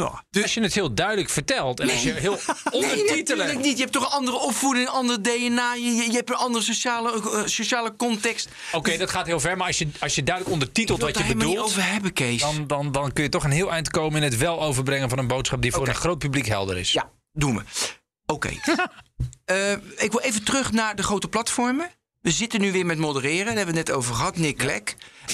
[0.00, 2.32] Nou, Als je het heel duidelijk vertelt en als je heel
[2.72, 3.38] Nee, ondertitelen...
[3.38, 3.76] natuurlijk niet.
[3.76, 5.74] Je hebt toch een andere opvoeding, een ander DNA.
[5.74, 8.48] Je, je, hebt een andere sociale, eh, sociale context.
[8.72, 11.58] Oké, dat gaat heel ver, maar als je, als je duidelijk ondertitelt wat je bedoelt...
[11.58, 12.40] over hebben, Kees.
[12.40, 15.18] Dan, dan, dan kun je toch een heel eind komen in het wel overbrengen van
[15.18, 16.92] een boodschap die voor een groot publiek helder is.
[16.92, 17.62] Ja, doen we.
[18.26, 18.50] Oké.
[19.44, 21.90] Eh, ik wil even terug naar de grote platformen.
[22.20, 23.46] We zitten nu weer met modereren.
[23.46, 24.36] Daar hebben we het net over gehad.
[24.36, 24.82] Nick Clegg.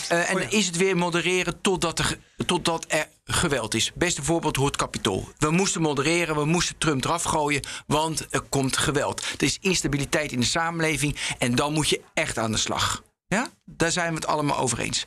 [0.09, 3.93] Eh, en dan is het weer modereren totdat er, totdat er geweld is.
[3.95, 5.28] Beste voorbeeld hoort Capitool.
[5.39, 9.20] We moesten modereren, we moesten Trump eraf gooien, want er komt geweld.
[9.37, 13.03] Er is instabiliteit in de samenleving en dan moet je echt aan de slag.
[13.28, 15.05] Ja, daar zijn we het allemaal over eens.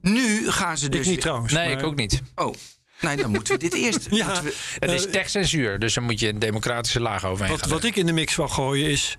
[0.00, 1.00] Nu gaan ze dus.
[1.00, 1.52] ik niet trouwens.
[1.52, 2.22] Nee, maar- ik ook niet.
[2.34, 2.54] Oh,
[3.00, 4.06] nee, dan moeten we dit eerst.
[4.10, 7.60] Ja, we- Het is eh, techcensuur, dus dan moet je een democratische laag overheen Wat,
[7.62, 7.70] gaan.
[7.70, 9.16] wat ik in de mix wil gooien is.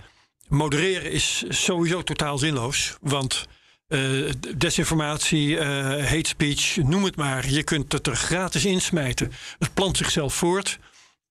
[0.54, 2.98] Modereren is sowieso totaal zinloos.
[3.02, 3.46] Want
[3.88, 5.68] eh, desinformatie, eh,
[6.06, 7.50] hate speech, noem het maar.
[7.50, 9.32] Je kunt het er gratis insmijten.
[9.60, 10.80] Het plant zichzelf voort.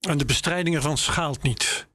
[0.01, 1.87] En de bestrijding ervan schaalt niet.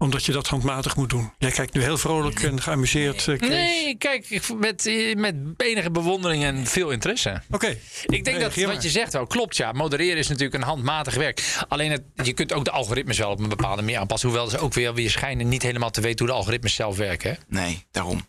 [0.00, 1.30] Omdat je dat handmatig moet doen.
[1.38, 3.24] Jij kijkt nu heel vrolijk en geamuseerd.
[3.24, 3.38] Kees.
[3.48, 7.42] Nee, kijk, ik- met, eh, met enige bewondering en veel interesse.
[7.50, 7.76] Oké.
[8.06, 8.82] Ik denk dat wat maar.
[8.82, 9.56] je zegt wel klopt.
[9.56, 11.56] Ja, modereren is natuurlijk een handmatig werk.
[11.68, 14.28] Alleen het, je kunt ook de algoritmes wel op een bepaalde manier aanpassen.
[14.28, 17.30] Hoewel ze ook weer, weer schijnen niet helemaal te weten hoe de algoritmes zelf werken.
[17.30, 17.36] Hè?
[17.60, 18.28] Nee, daarom.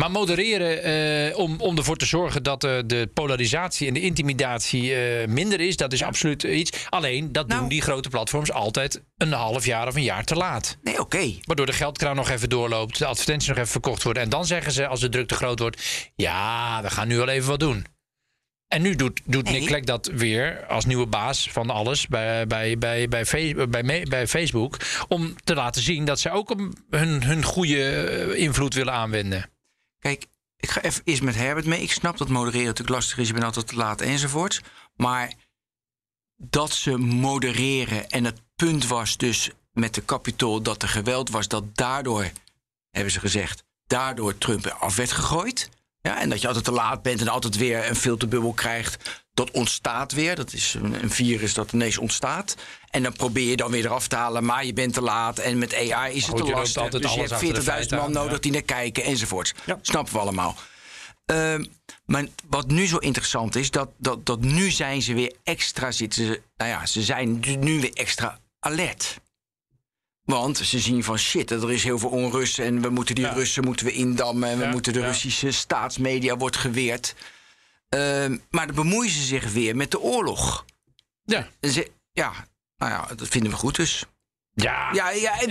[0.00, 4.94] Maar modereren eh, om, om ervoor te zorgen dat eh, de polarisatie en de intimidatie
[4.94, 6.86] eh, minder is, dat is absoluut iets.
[6.88, 7.60] Alleen dat Nou.
[7.60, 10.76] doen die grote platforms altijd een half jaar of een jaar te laat.
[10.82, 11.34] Nee, oké.
[11.42, 14.22] Waardoor de geldkraan nog even doorloopt, de advertenties nog even verkocht worden.
[14.22, 17.28] En dan zeggen ze, als de druk te groot wordt, ja, we gaan nu wel
[17.28, 17.86] even wat doen.
[18.68, 19.58] En nu doet, doet Nee.
[19.58, 23.24] Nick Clegg dat weer als nieuwe baas van alles bij, bij, bij, bij,
[23.68, 24.76] bij, bij Facebook.
[25.08, 26.54] Om te laten zien dat ze ook
[26.90, 29.50] hun, hun goede invloed willen aanwenden.
[30.00, 30.26] Kijk,
[30.56, 31.82] ik ga even eerst met Herbert mee.
[31.82, 33.26] Ik snap dat modereren natuurlijk lastig is.
[33.26, 34.60] Je bent altijd te laat enzovoorts.
[34.96, 35.34] Maar
[36.36, 41.48] dat ze modereren en het punt was dus met de kapitool dat er geweld was,
[41.48, 42.30] dat daardoor,
[42.90, 45.68] hebben ze gezegd, daardoor Trump af werd gegooid.
[46.02, 49.22] Ja, en dat je altijd te laat bent en altijd weer een filterbubbel krijgt.
[49.34, 50.36] Dat ontstaat weer.
[50.36, 52.54] Dat is een, virus dat ineens ontstaat.
[52.90, 54.44] En dan probeer je dan weer eraf te halen.
[54.44, 55.38] Maar je bent te laat.
[55.38, 56.88] En met AI is het goed, te lastig.
[56.88, 58.38] Dus je hebt 40.000 feiten man nodig ja.
[58.38, 59.52] die naar kijken enzovoorts.
[59.64, 59.78] Ja.
[59.82, 60.56] Snappen we allemaal.
[61.26, 61.64] Ehm,
[62.04, 66.26] maar wat nu zo interessant is, dat, dat, dat nu zijn ze weer extra zitten.
[66.56, 69.20] Nou ja, ze zijn nu weer extra alert.
[70.30, 73.32] Want ze zien van shit, er is heel veel onrust en we moeten die Ja.
[73.32, 75.06] Russen moeten we indammen en we Ja, moeten de ja.
[75.06, 77.14] Russische staatsmedia wordt geweerd.
[77.88, 80.64] Ehm, maar dan bemoeien ze zich weer met de oorlog.
[81.24, 82.32] Ja, ze, ja,
[82.76, 84.04] nou ja, dat vinden we goed dus.
[84.54, 84.92] ja.
[84.92, 85.48] Ja, ja, en-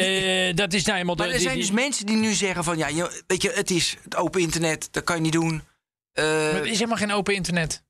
[0.50, 1.16] Eh, dat is nou eenmaal...
[1.16, 3.72] de- maar er zijn die- dus mensen die nu zeggen van ja, weet je, het
[3.72, 5.64] is het open internet, dat kan je niet doen.
[6.12, 7.84] Eh, Maar het is helemaal geen open internet.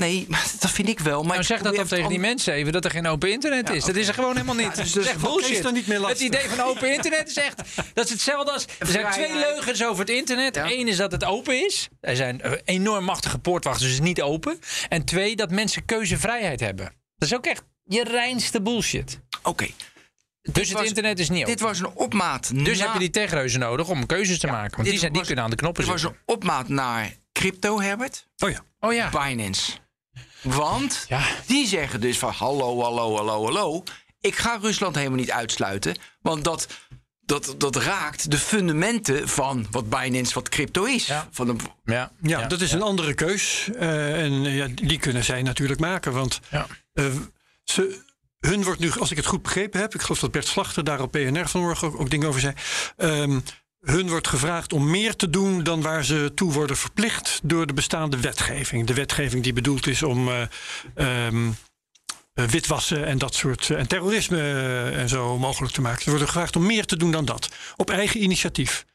[0.00, 0.26] Nee,
[0.60, 1.22] dat vind ik wel.
[1.22, 3.84] Maar Nou, zeg dat dan tegen die mensen even dat er geen open internet is.
[3.84, 4.76] Dat is er gewoon helemaal niet.
[4.76, 5.62] Ja, dus dat is dus bullshit.
[5.62, 7.62] Dan niet meer het idee van open internet is echt.
[7.94, 8.64] Dat is hetzelfde als.
[8.78, 10.54] Er zijn twee leugens over het internet.
[10.54, 10.70] Ja.
[10.70, 11.88] Eén is dat het open is.
[12.00, 14.58] Er zijn eh, enorm machtige poortwachters, dus het is niet open.
[14.88, 16.92] En twee, dat mensen keuzevrijheid hebben.
[17.16, 19.20] Dat is ook echt je reinste bullshit.
[19.42, 19.66] Oké,
[20.42, 21.50] Dus het was- internet is niet open.
[21.52, 22.50] dit was een opmaat.
[22.64, 24.76] Dus na- heb je die techreuzen nodig om keuzes te maken.
[24.76, 26.20] Want die, zijn, die was- kunnen aan de knoppen Dit was zitten.
[26.26, 28.26] een opmaat naar crypto, Herbert.
[28.38, 28.60] Oh ja.
[28.80, 29.10] Oh ja.
[29.10, 29.72] Binance.
[30.42, 31.22] Want Ja.
[31.46, 33.82] die zeggen dus van hallo, hallo, hallo, hallo.
[34.20, 35.96] Ik ga Rusland helemaal niet uitsluiten.
[36.22, 36.66] Want dat,
[37.20, 41.06] dat, dat raakt de fundamenten van wat Binance, wat crypto is.
[41.06, 41.28] Ja.
[41.30, 43.68] Van de, Ja, Ja, dat is een andere keus.
[43.78, 46.12] Eh, en ja, die kunnen zij natuurlijk maken.
[46.12, 46.66] Want Ja.
[46.92, 47.04] eh,
[47.64, 48.02] ze,
[48.40, 51.00] hun wordt nu, als ik het goed begrepen heb, ik geloof dat Bert Slachter daar
[51.00, 52.54] op PNR vanmorgen ook, ook dingen over zei.
[52.96, 53.40] ehm,
[53.80, 57.72] hun wordt gevraagd om meer te doen dan waar ze toe worden verplicht door de
[57.72, 58.86] bestaande wetgeving.
[58.86, 60.42] De wetgeving die bedoeld is om eh,
[60.94, 61.50] ehm,
[62.34, 63.70] eh, witwassen en dat soort.
[63.70, 64.42] eh, en terrorisme
[64.90, 66.02] en zo mogelijk te maken.
[66.02, 67.48] Ze worden gevraagd om meer te doen dan dat.
[67.76, 68.86] Op eigen initiatief.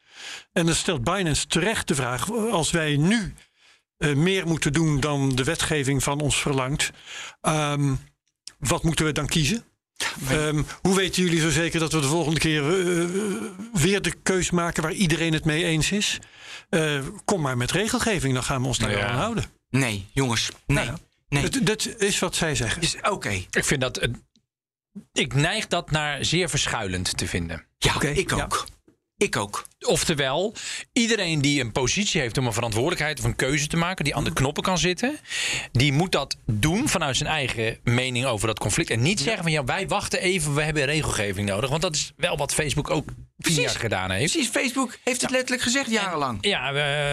[0.52, 3.34] En dan stelt Binance terecht de vraag: als wij nu
[3.98, 6.90] meer moeten doen dan de wetgeving van ons verlangt.
[7.40, 7.94] Ehm,
[8.58, 9.64] wat moeten we dan kiezen?
[10.28, 13.06] Ehm, hoe weten jullie zo zeker dat we de volgende keer eh,
[13.72, 16.18] weer de keus maken waar iedereen het mee eens is?
[16.68, 19.14] Eh, kom maar met regelgeving, dan gaan we ons daar Nou wel ja.
[19.14, 19.44] aan houden.
[19.70, 20.50] Nee, jongens.
[20.66, 20.84] Nee.
[20.84, 21.48] Nou nee.
[21.48, 23.10] Dat, dat is wat zij zeggen.
[23.12, 23.30] Oké.
[23.50, 24.08] Ik vind dat.
[25.12, 27.66] ik neig dat naar zeer verschuilend te vinden.
[27.78, 28.44] Ja, ik ja.
[28.44, 28.66] ook.
[29.16, 29.66] Ik ook.
[29.86, 30.54] Oftewel,
[30.92, 34.24] iedereen die een positie heeft om een verantwoordelijkheid of een keuze te maken, die aan
[34.24, 35.18] de knoppen kan zitten,
[35.72, 38.90] die moet dat doen vanuit zijn eigen mening over dat conflict.
[38.90, 41.70] En niet zeggen van ja, wij wachten even, we hebben regelgeving nodig.
[41.70, 43.08] Want dat is wel wat Facebook ook
[43.38, 44.32] vier jaar gedaan heeft.
[44.32, 46.38] Precies, Facebook heeft het letterlijk gezegd jarenlang.
[46.40, 46.70] Ja,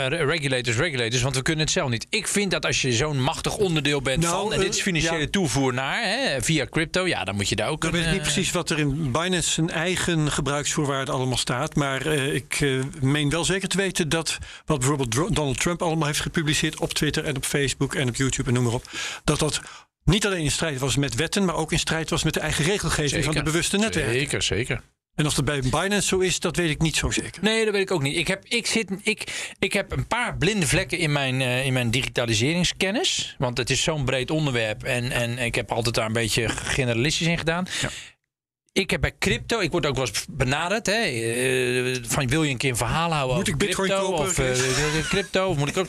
[0.07, 2.07] regulators, regulators, want we kunnen het zelf niet.
[2.09, 4.83] Ik vind dat als je zo'n machtig onderdeel bent Nou, van, en dit is eh,
[4.83, 5.27] financiële ja.
[5.31, 8.21] toevoer naar, hè, via crypto, ja, dan moet je daar ook Ik weet niet eh,
[8.21, 11.75] precies wat er in Binance zijn eigen gebruiksvoorwaarde allemaal staat.
[11.75, 16.07] Maar eh, ik eh, meen wel zeker te weten dat wat bijvoorbeeld Donald Trump allemaal
[16.07, 18.89] heeft gepubliceerd op Twitter en op Facebook en op YouTube en noem maar op.
[19.23, 19.61] Dat dat
[20.03, 22.65] niet alleen in strijd was met wetten, maar ook in strijd was met de eigen
[22.65, 24.13] regelgeving van de bewuste netwerken.
[24.13, 24.81] Zeker, zeker.
[25.15, 27.43] En of dat bij Binance zo is, dat weet ik niet zo zeker.
[27.43, 28.17] Nee, dat weet ik ook niet.
[28.17, 31.73] Ik heb, ik zit, ik, ik heb een paar blinde vlekken in mijn, eh, in
[31.73, 33.35] mijn digitaliseringskennis.
[33.37, 34.83] Want het is zo'n breed onderwerp.
[34.83, 37.67] En, en ik heb altijd daar een beetje generalistisch in gedaan.
[38.73, 40.85] Ik heb bij crypto, ik word ook wel eens benaderd.
[40.85, 44.09] Hè, eh, van wil je een keer een verhaal houden Moet over ik bitcoin crypto?
[44.09, 45.47] kopen, Of eh, crypto?
[45.47, 45.87] Of moet ik ook?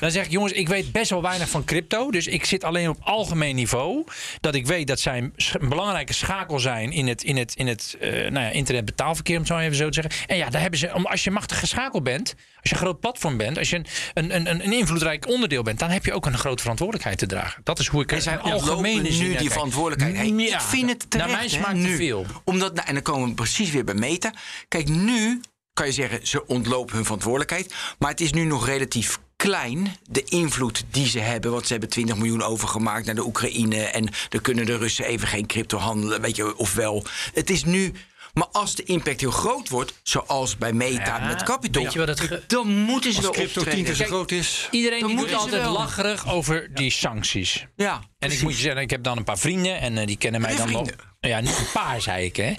[0.00, 2.10] Dan zeg ik, jongens, ik weet best wel weinig van crypto.
[2.10, 4.04] Dus ik zit alleen op algemeen niveau.
[4.40, 7.96] Dat ik weet dat zij een belangrijke schakel zijn in het, in het, in het
[8.00, 10.26] eh, nou ja, internetbetaalverkeer, om het zo even zo te zeggen.
[10.26, 12.34] En ja, daar hebben ze, om, als je machtig geschakeld bent,
[12.70, 15.78] als je een groot platform bent, als je een, een, een, een invloedrijk onderdeel bent,
[15.78, 17.60] dan heb je ook een grote verantwoordelijkheid te dragen.
[17.64, 19.52] Dat is hoe ik Er zijn algemene zin nu die kijk.
[19.52, 20.16] verantwoordelijkheid.
[20.16, 21.28] Hey, Ja, ik vind het terecht.
[21.30, 21.90] Naar mijn smaak nu.
[21.90, 22.26] te veel.
[22.44, 24.32] Omdat, nou, en dan komen we precies weer bij Meta.
[24.68, 25.40] Kijk, nu
[25.72, 27.74] kan je zeggen, ze ontlopen hun verantwoordelijkheid.
[27.98, 31.50] Maar het is nu nog relatief klein, de invloed die ze hebben.
[31.50, 33.84] Want ze hebben 20 miljoen overgemaakt naar de Oekraïne.
[33.84, 37.04] En dan kunnen de Russen even geen crypto handelen, weet je, of wel.
[37.34, 37.92] Het is nu...
[38.38, 41.82] Maar als de impact heel groot wordt, zoals bij Meta Ja, met Capitol...
[41.82, 43.86] weet je wat het ge- dan moeten ze Als wel crypto optreden.
[43.86, 44.68] zo Kijk, groot is.
[44.70, 45.72] Iedereen Dan die doet altijd wel.
[45.72, 47.66] lacherig over die sancties.
[47.76, 50.16] Ja, En ik moet je zeggen, ik heb dan een paar vrienden en eh, die
[50.16, 50.84] kennen mij dan wel.
[50.84, 51.04] vrienden?
[51.20, 52.52] Ja, niet een paar, zei ik, hè.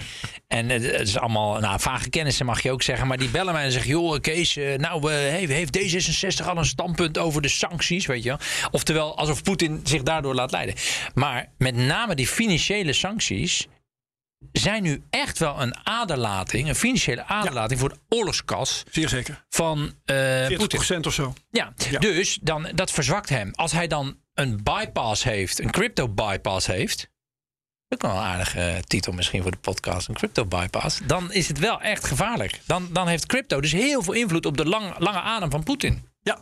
[0.48, 3.08] En eh, het is allemaal, nou, vage kennissen mag je ook zeggen.
[3.08, 5.78] Maar die bellen mij en zeggen, joh, Kees, eh, nou, eh, heeft- heeft
[6.44, 8.40] D66 al een standpunt over de sancties, weet je wel.
[8.72, 10.76] Oftewel, alsof Poetin zich daardoor laat leiden.
[11.14, 13.68] Maar met name die financiële sancties
[14.52, 19.46] zijn nu echt wel een aderlating, een financiële aderlating voor de oorlogskas Zeer zeker.
[19.50, 20.98] van eh Poetin.
[20.98, 21.34] 40% of zo.
[21.50, 22.00] Ja, Ja.
[22.00, 23.52] dus dan, dat verzwakt hem.
[23.54, 27.10] Als hij dan een bypass heeft, een crypto bypass heeft.
[27.88, 31.00] Dat kan wel een aardige titel misschien voor de podcast, een crypto bypass.
[31.06, 32.62] Dan is het wel echt gevaarlijk.
[32.66, 36.08] Dan, dan heeft crypto dus heel veel invloed op de lang, lange adem van Poetin.
[36.22, 36.40] Ja.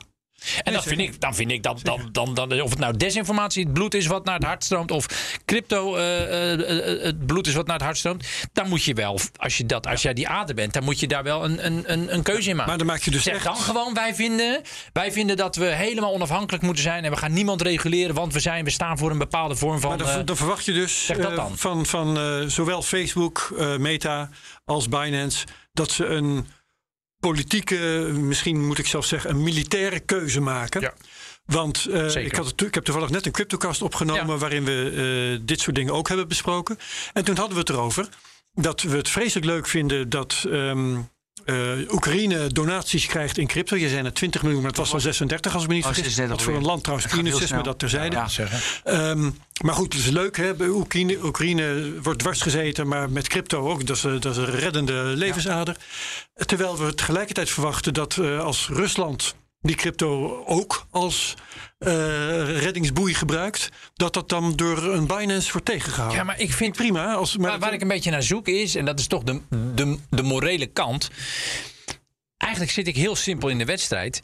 [0.63, 3.63] En dat vind ik, dan vind ik dat, dan, dan, dan, of het nou desinformatie,
[3.63, 5.05] het bloed is wat naar het hart stroomt, of
[5.45, 8.93] crypto, eh, eh, eh, het bloed is wat naar het hart stroomt, dan moet je
[8.93, 11.65] wel, als, je dat, als jij die ader bent, dan moet je daar wel een,
[11.65, 12.69] een, een, keuze in maken.
[12.69, 13.43] Maar dan maak je dus Zeg echt...
[13.43, 14.61] dan gewoon, wij vinden,
[14.93, 17.05] wij vinden dat we helemaal onafhankelijk moeten zijn.
[17.05, 19.89] En we gaan niemand reguleren, want we, zijn, we staan voor een bepaalde vorm van...
[19.89, 21.57] Maar dan, dan verwacht je dus dan.
[21.57, 22.17] van, van
[22.51, 24.29] zowel Facebook, Meta
[24.65, 26.47] als Binance dat ze een
[27.27, 27.75] politieke,
[28.13, 30.81] misschien moet ik zelfs zeggen, een militaire keuze maken.
[30.81, 30.93] Ja.
[31.45, 34.37] Want eh, ik, had het, ik heb toevallig net een CryptoCast opgenomen Ja.
[34.37, 34.91] waarin we
[35.39, 36.77] eh, dit soort dingen ook hebben besproken.
[37.13, 38.09] En toen hadden we het erover
[38.53, 40.97] dat we het vreselijk leuk vinden dat ehm,
[41.45, 41.55] eh,
[41.93, 43.75] Oekraïne donaties krijgt in crypto.
[43.75, 45.89] Je zei het 20 miljoen, maar het was al 36 als ik me niet Oh,
[45.93, 46.13] vergis.
[46.13, 48.15] 36 Dat voor een land trouwens heel crisis, maar dat terzijde.
[48.15, 48.47] Ja.
[48.83, 49.29] Ehm,
[49.63, 50.37] maar goed, het is leuk.
[50.37, 50.51] Hè?
[50.67, 53.85] Oekraïne, Oekraïne wordt dwars gezeten, maar met crypto ook.
[53.85, 55.75] Dat is, een- dat is een reddende levensader.
[56.35, 61.33] Terwijl we tegelijkertijd verwachten dat eh, als Rusland die crypto ook als
[61.77, 66.17] eh, reddingsboei gebruikt, dat dat dan door een Binance wordt tegengehouden.
[66.17, 67.13] Ja, maar ik vind Prima.
[67.13, 69.41] Als, maar waar, waar ik een beetje naar zoek is, en dat is toch de,
[69.75, 71.09] de, de morele kant.
[72.37, 74.21] Eigenlijk zit ik heel simpel in de wedstrijd.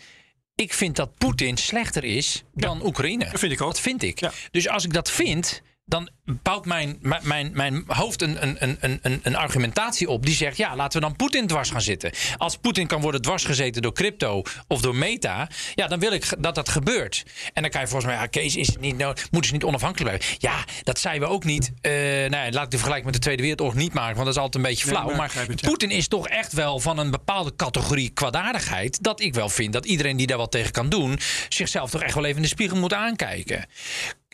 [0.56, 3.30] Ik vind dat Poetin slechter is dan Oekraïne.
[3.30, 3.68] Dat vind ik ook.
[3.68, 4.20] Dat vind ik.
[4.20, 4.32] Ja.
[4.52, 9.20] Dus als ik dat vind, dan bouwt mijn, mijn- mijn, hoofd een, een, een, een,
[9.24, 12.12] een argumentatie op die zegt: ja, laten we dan Poetin dwars gaan zitten.
[12.38, 16.56] Als Poetin kan worden dwarsgezeten door crypto of door meta, ja, dan wil ik dat
[16.56, 17.24] dat gebeurt.
[17.54, 19.64] En dan kan je volgens mij, ja, Kees, is het niet nodig, moeten ze niet
[19.66, 20.38] onafhankelijk blijven?
[20.40, 21.72] Ja, dat zeiden we ook niet.
[21.82, 24.36] Eh nou ja, laat ik de vergelijking met de Tweede Wereldoorlog niet maken, want dat
[24.36, 25.04] is altijd een beetje Nee, flauw.
[25.06, 25.68] maar ik maar begrijp het, ja.
[25.68, 29.04] Poetin is toch echt wel van een bepaalde categorie kwaadaardigheid.
[29.04, 31.20] Dat ik wel vind dat iedereen die daar wat tegen kan doen,
[31.50, 33.66] zichzelf toch echt wel even in de spiegel moet aankijken.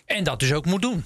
[0.06, 1.04] En dat dus ook moet doen.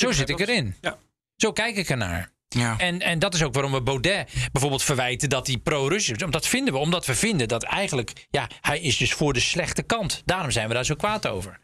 [0.00, 0.74] Zo zit ik erin.
[0.80, 0.98] Ja.
[1.36, 2.30] Zo kijk ik ernaar.
[2.48, 2.74] Ja.
[2.78, 6.30] En, en dat is ook waarom we Baudet bijvoorbeeld verwijten dat hij pro-Russisch is.
[6.30, 9.82] Dat vinden we, omdat we vinden dat eigenlijk, ja, hij is dus voor de slechte
[9.82, 10.22] kant.
[10.24, 11.58] Daarom zijn we daar zo kwaad over.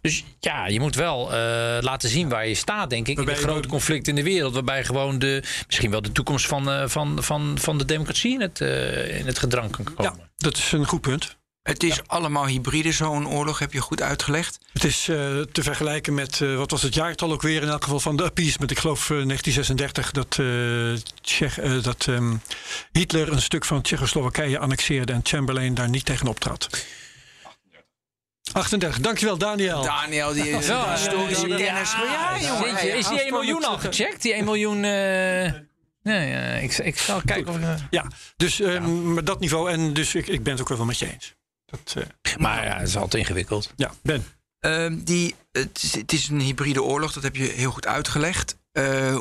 [0.00, 1.38] Dus ja, je moet wel eh,
[1.80, 3.16] laten zien waar je staat, denk ik.
[3.16, 4.54] Waarbij in grote wel- conflicten in de wereld.
[4.54, 8.40] Waarbij gewoon de, misschien wel de toekomst van, eh, van, van, van de democratie in
[8.40, 10.04] het, eh, in het gedrang kan komen.
[10.18, 11.37] Ja, dat is een goed punt.
[11.68, 14.58] Het is allemaal hybride, zo'n oorlog, heb je goed uitgelegd.
[14.72, 15.16] Het is eh,
[15.52, 18.22] te vergelijken met, eh, wat was het jaartal ook weer in elk geval van de
[18.24, 18.70] appeasement.
[18.70, 22.36] Ik geloof eh, 1936 dat, eh, Tsjech, eh, dat ehm,
[22.92, 26.68] Hitler een stuk van Tsjechoslowakije annexeerde en Chamberlain daar niet tegen optrad.
[28.52, 29.82] 38, dankjewel Daniel.
[29.82, 31.92] Daniel, die is Ja, historische ja, kennis.
[31.92, 32.96] Ja, ja, jongen.
[32.96, 34.22] Is die 1 miljoen al gecheckt?
[34.22, 34.84] Die 1 miljoen.
[34.84, 35.52] eh
[36.02, 37.86] nee, ik, ik zal kijken of ik.
[37.90, 40.98] Ja, dus ehm, met dat niveau en dus ik, ik ben het ook wel met
[40.98, 41.36] je eens.
[41.70, 43.72] Dat, eh, Maar ja, het is altijd ingewikkeld.
[43.76, 44.24] ja, Ben.
[44.58, 48.58] Ehm, die, het, is, het is een hybride oorlog, dat heb je heel goed uitgelegd.
[48.72, 49.18] Eh,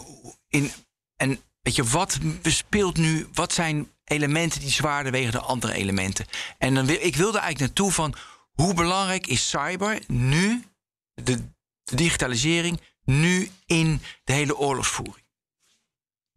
[0.48, 0.72] in,
[1.16, 6.26] en weet je, wat speelt nu, wat zijn elementen die zwaarder wegen dan andere elementen?
[6.58, 8.16] En dan wil, ik wilde eigenlijk naartoe van,
[8.52, 10.64] hoe belangrijk is cyber nu,
[11.14, 11.44] de,
[11.84, 15.26] de digitalisering, nu in de hele oorlogsvoering?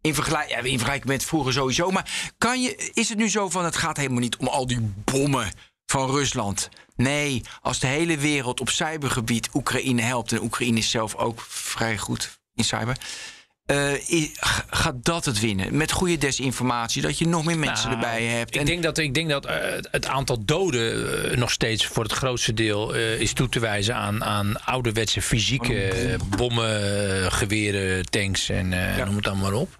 [0.01, 1.91] In, vergelijk, ja, in vergelijking met vroeger sowieso.
[1.91, 4.79] Maar kan je, is het nu zo van, het gaat helemaal niet om al die
[4.81, 5.51] bommen
[5.91, 6.69] van Rusland.
[6.95, 10.31] Nee, als de hele wereld op cybergebied Oekraïne helpt...
[10.31, 12.97] en Oekraïne is zelf ook vrij goed in cyber...
[13.65, 13.91] eh,
[14.69, 15.77] gaat dat het winnen?
[15.77, 18.55] Met goede desinformatie, dat je nog meer mensen Nou, erbij hebt.
[18.55, 19.55] Ik En- denk dat, ik denk dat eh,
[19.91, 20.91] het aantal doden
[21.31, 26.17] eh, nog steeds voor het grootste deel is toe te wijzen aan, aan ouderwetse fysieke
[26.37, 29.79] bommen, geweren, tanks en eh, noem het dan maar op.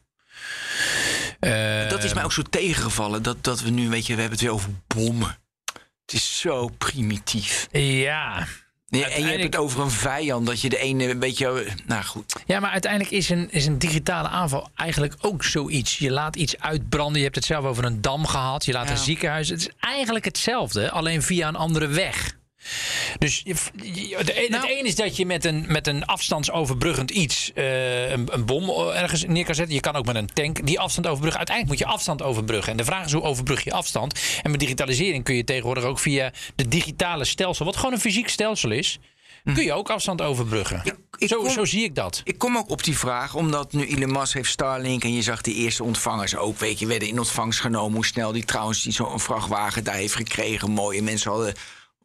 [1.90, 3.24] Dat is mij ook zo tegengevallen.
[3.24, 5.40] Dat, dat we nu, weet je, we hebben het weer over bommen.
[6.06, 7.68] Het is zo primitief.
[7.72, 8.48] Ja.
[8.88, 11.68] Nee, en je hebt het over een vijand, dat je de ene een beetje...
[11.86, 12.34] Nou goed.
[12.46, 15.98] ja, maar uiteindelijk is een, is een digitale aanval eigenlijk ook zoiets.
[15.98, 17.18] Je laat iets uitbranden.
[17.18, 18.66] Je hebt het zelf over een dam gehad.
[18.66, 18.92] Je laat Ja.
[18.92, 19.50] een ziekenhuis.
[19.50, 22.36] Het is eigenlijk hetzelfde, alleen via een andere weg.
[23.20, 27.12] Dus je, je- de, Nou- het een is dat je met een, met een afstandsoverbruggend
[27.12, 29.76] iets eh, een, een bom ergens neer kan zetten.
[29.76, 31.38] Je kan ook met een tank die afstand overbruggen.
[31.38, 32.72] Uiteindelijk moet je afstand overbruggen.
[32.72, 34.20] En de vraag is hoe overbrug je afstand?
[34.44, 38.30] En met digitalisering kun je tegenwoordig ook via de digitale stelsel, wat gewoon een fysiek
[38.30, 39.00] stelsel is,
[39.54, 40.82] kun je ook afstand overbruggen.
[40.84, 42.22] Ik- ik zo, kom- zo zie ik dat.
[42.24, 45.04] Ik kom ook op die vraag, omdat nu Elon Musk heeft Starlink...
[45.04, 47.94] en je zag die eerste ontvangers ook, weet je, werden in ontvangst genomen.
[47.96, 50.72] Hoe snel die trouwens die zo'n vrachtwagen daar heeft gekregen.
[50.72, 50.98] Mooi.
[50.98, 51.54] En mensen hadden,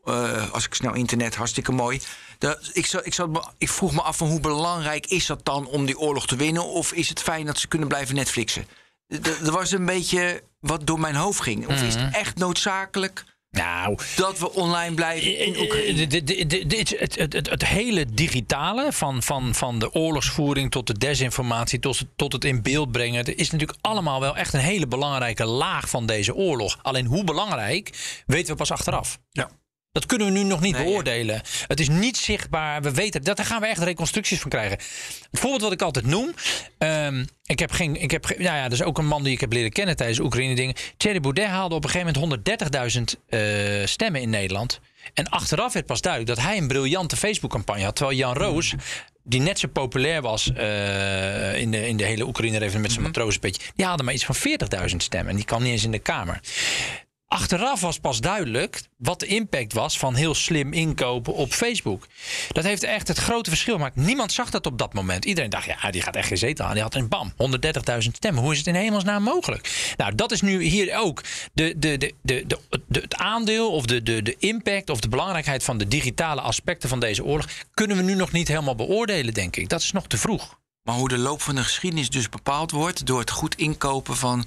[0.06, 2.00] eh, als ik snel internet, hartstikke mooi.
[2.38, 5.66] Dat, ik, zat, ik, zat ik vroeg me af van hoe belangrijk is dat dan
[5.66, 6.64] om die oorlog te winnen?
[6.64, 8.66] Of is het fijn dat ze kunnen blijven Netflixen?
[9.44, 11.66] Er was een beetje wat door mijn hoofd ging.
[11.66, 16.06] Of is het echt noodzakelijk Nou, dat we online blijven in Oekraïne?
[16.06, 20.98] De- de- het, het, het, het hele digitale, van, van, van de oorlogsvoering tot de
[20.98, 24.86] desinformatie, tot, het- tot het in beeld brengen, is natuurlijk allemaal wel echt een hele
[24.86, 26.78] belangrijke laag van deze oorlog.
[26.82, 27.90] Alleen hoe belangrijk,
[28.26, 29.18] weten we pas achteraf.
[29.30, 29.50] Ja.
[29.96, 31.40] Dat kunnen we nu nog niet Nee, beoordelen.
[31.66, 32.82] Het is niet zichtbaar.
[32.82, 33.36] We weten dat.
[33.36, 34.78] Daar gaan we echt reconstructies van krijgen.
[35.30, 36.34] Het voorbeeld wat ik altijd noem.
[36.78, 38.00] ehm, ik heb geen.
[38.02, 40.18] Ik heb, nou ja, dat is ook een man die ik heb leren kennen tijdens
[40.18, 40.74] de Oekraïne-dingen.
[40.96, 43.40] Thierry Baudet haalde op een gegeven moment 130.000 eh,
[43.84, 44.80] stemmen in Nederland.
[45.14, 47.96] En achteraf werd pas duidelijk dat hij een briljante Facebook-campagne had.
[47.96, 48.74] Terwijl Jan Roos.
[49.28, 53.62] Die net zo populair was eh, in, de, in de hele Oekraïne-reven met zijn matrozenpetje.
[53.76, 54.36] Die haalde maar iets van
[54.90, 55.30] 40.000 stemmen.
[55.30, 56.40] En die kwam niet eens in de Kamer.
[57.28, 62.06] Achteraf was pas duidelijk wat de impact was van heel slim inkopen op Facebook.
[62.48, 63.96] Dat heeft echt het grote verschil gemaakt.
[63.96, 65.24] Niemand zag dat op dat moment.
[65.24, 66.72] Iedereen dacht, ja, die gaat echt geen zetel aan.
[66.72, 68.42] Die had een bam, 130.000 stemmen.
[68.42, 69.92] Hoe is het in hemelsnaam mogelijk?
[69.96, 71.22] Nou, dat is nu hier ook
[71.52, 72.58] de, de, de, de, de,
[72.88, 76.88] de- het aandeel of de, de, de impact of de belangrijkheid van de digitale aspecten
[76.88, 77.46] van deze oorlog.
[77.74, 79.68] Kunnen we nu nog niet helemaal beoordelen, denk ik.
[79.68, 80.58] Dat is nog te vroeg.
[80.82, 84.46] Maar hoe de loop van de geschiedenis dus bepaald wordt door het goed inkopen van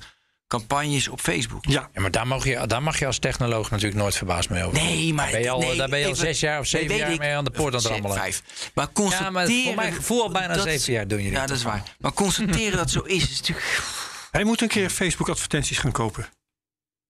[0.49, 1.65] campagnes op Facebook.
[1.65, 4.63] Ja, Ja, maar daar mag je, daar mag je als technoloog natuurlijk nooit verbaasd mee
[4.63, 4.81] over.
[4.83, 6.65] Nee, maar Daar ben je al, nee, daar ben je al even- zes jaar of
[6.67, 7.19] zeven jaar ik.
[7.19, 8.17] mee aan de poort aan het rammelen.
[8.17, 8.41] Vijf.
[8.73, 9.25] Maar constateren...
[9.25, 11.57] Ja, maar voor mijn gevoel al bijna dat- zeven jaar doen jullie Ja, dat dat
[11.57, 11.83] is waar.
[11.99, 13.81] Maar constateren dat zo is, is natuurlijk...
[14.31, 16.27] hij moet een keer Facebook-advertenties gaan kopen.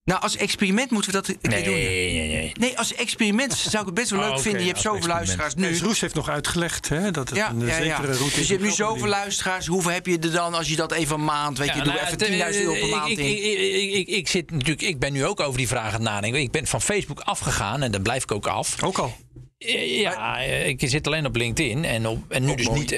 [0.04, 1.72] Nou, als experiment moeten we dat een Nee, doen.
[1.74, 2.52] nee, nee.
[2.58, 4.60] Nee, als experiment zou ik het best wel Oh, leuk vinden.
[4.60, 5.26] Je hebt zoveel experiment.
[5.38, 5.86] luisteraars Dus nu.
[5.86, 7.74] Roes heeft nog uitgelegd hè, dat het Ja, een ja, ja.
[7.74, 8.46] zekere route Dus is.
[8.46, 9.66] je hebt nu zoveel luisteraars.
[9.66, 11.58] Hoeveel heb je er dan als je dat even een maand...
[11.58, 13.26] Weet je, Ja, doe nou, even het, 10.000 euro per maand ik, in.
[13.26, 16.02] Ik, ik, ik, ik zit natuurlijk, ik ben nu ook over die vraag aan het
[16.02, 16.40] nadenken.
[16.40, 18.82] Ik ben van Facebook afgegaan en daar blijf ik ook af.
[18.82, 19.16] Ook al.
[19.58, 22.78] Ja, ik zit alleen op LinkedIn en, op, en nu dus mooi.
[22.80, 22.92] niet.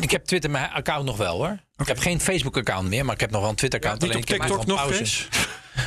[0.00, 1.58] Ik heb Twitter mijn account nog wel hoor.
[1.76, 4.00] Ik heb geen Facebook account meer, maar ik heb nog wel een Twitter account.
[4.00, 4.98] Niet alleen op ik heb TikTok nog pauze.
[5.00, 5.28] eens.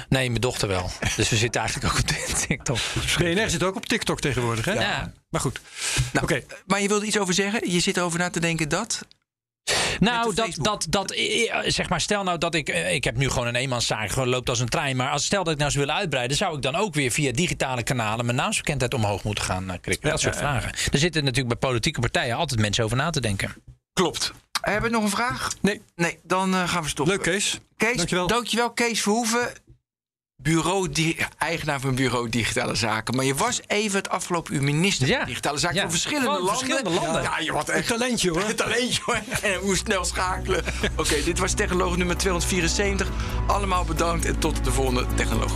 [0.10, 0.90] Nee, mijn dochter wel.
[1.16, 2.08] Dus we zitten eigenlijk ook op
[2.48, 2.78] TikTok.
[3.18, 4.74] BNR zit ook op TikTok tegenwoordig, hè?
[4.74, 5.12] Ja.
[5.30, 5.60] Maar goed.
[6.14, 6.44] Nou, Oké.
[6.66, 7.72] Maar je wilde iets over zeggen?
[7.72, 9.02] Je zit erover na te denken dat...
[10.00, 13.30] Nou, dat, dat, dat, eh, zeg maar, stel nou dat ik, eh, ik heb nu
[13.30, 14.96] gewoon een eenmanszaak, gewoon loopt als een trein.
[14.96, 17.32] Maar als stel dat ik nou zou willen uitbreiden, zou ik dan ook weer via
[17.32, 20.10] digitale kanalen mijn naamsbekendheid omhoog moeten gaan eh, krikken.
[20.10, 20.72] Dat soort vragen.
[20.92, 23.56] Er zitten natuurlijk bij politieke partijen altijd mensen over na te denken.
[23.94, 24.32] Klopt.
[24.62, 25.50] Hebben we nog een vraag?
[25.62, 27.16] Nee, Nee, dan eh, gaan we stoppen.
[27.16, 27.60] leuk Kees.
[27.78, 28.28] Kees, Dankjewel.
[28.28, 29.50] dankjewel Kees Verhoeven.
[30.48, 33.16] Bureau, di- eigenaar van Bureau Digitale Zaken.
[33.16, 35.18] Maar je was even het afgelopen uur minister Ja.
[35.18, 35.82] van Digitale Zaken Ja.
[35.82, 36.56] van verschillende Van landen.
[36.58, 37.22] verschillende landen.
[37.22, 38.44] Ja, je wat Een talentje hoor.
[38.50, 39.20] een talentje hoor.
[39.42, 40.64] En hoe snel schakelen.
[40.96, 43.08] Oké, dit was Technoloog nummer 274.
[43.48, 45.52] Allemaal bedankt en tot de volgende Technoloog.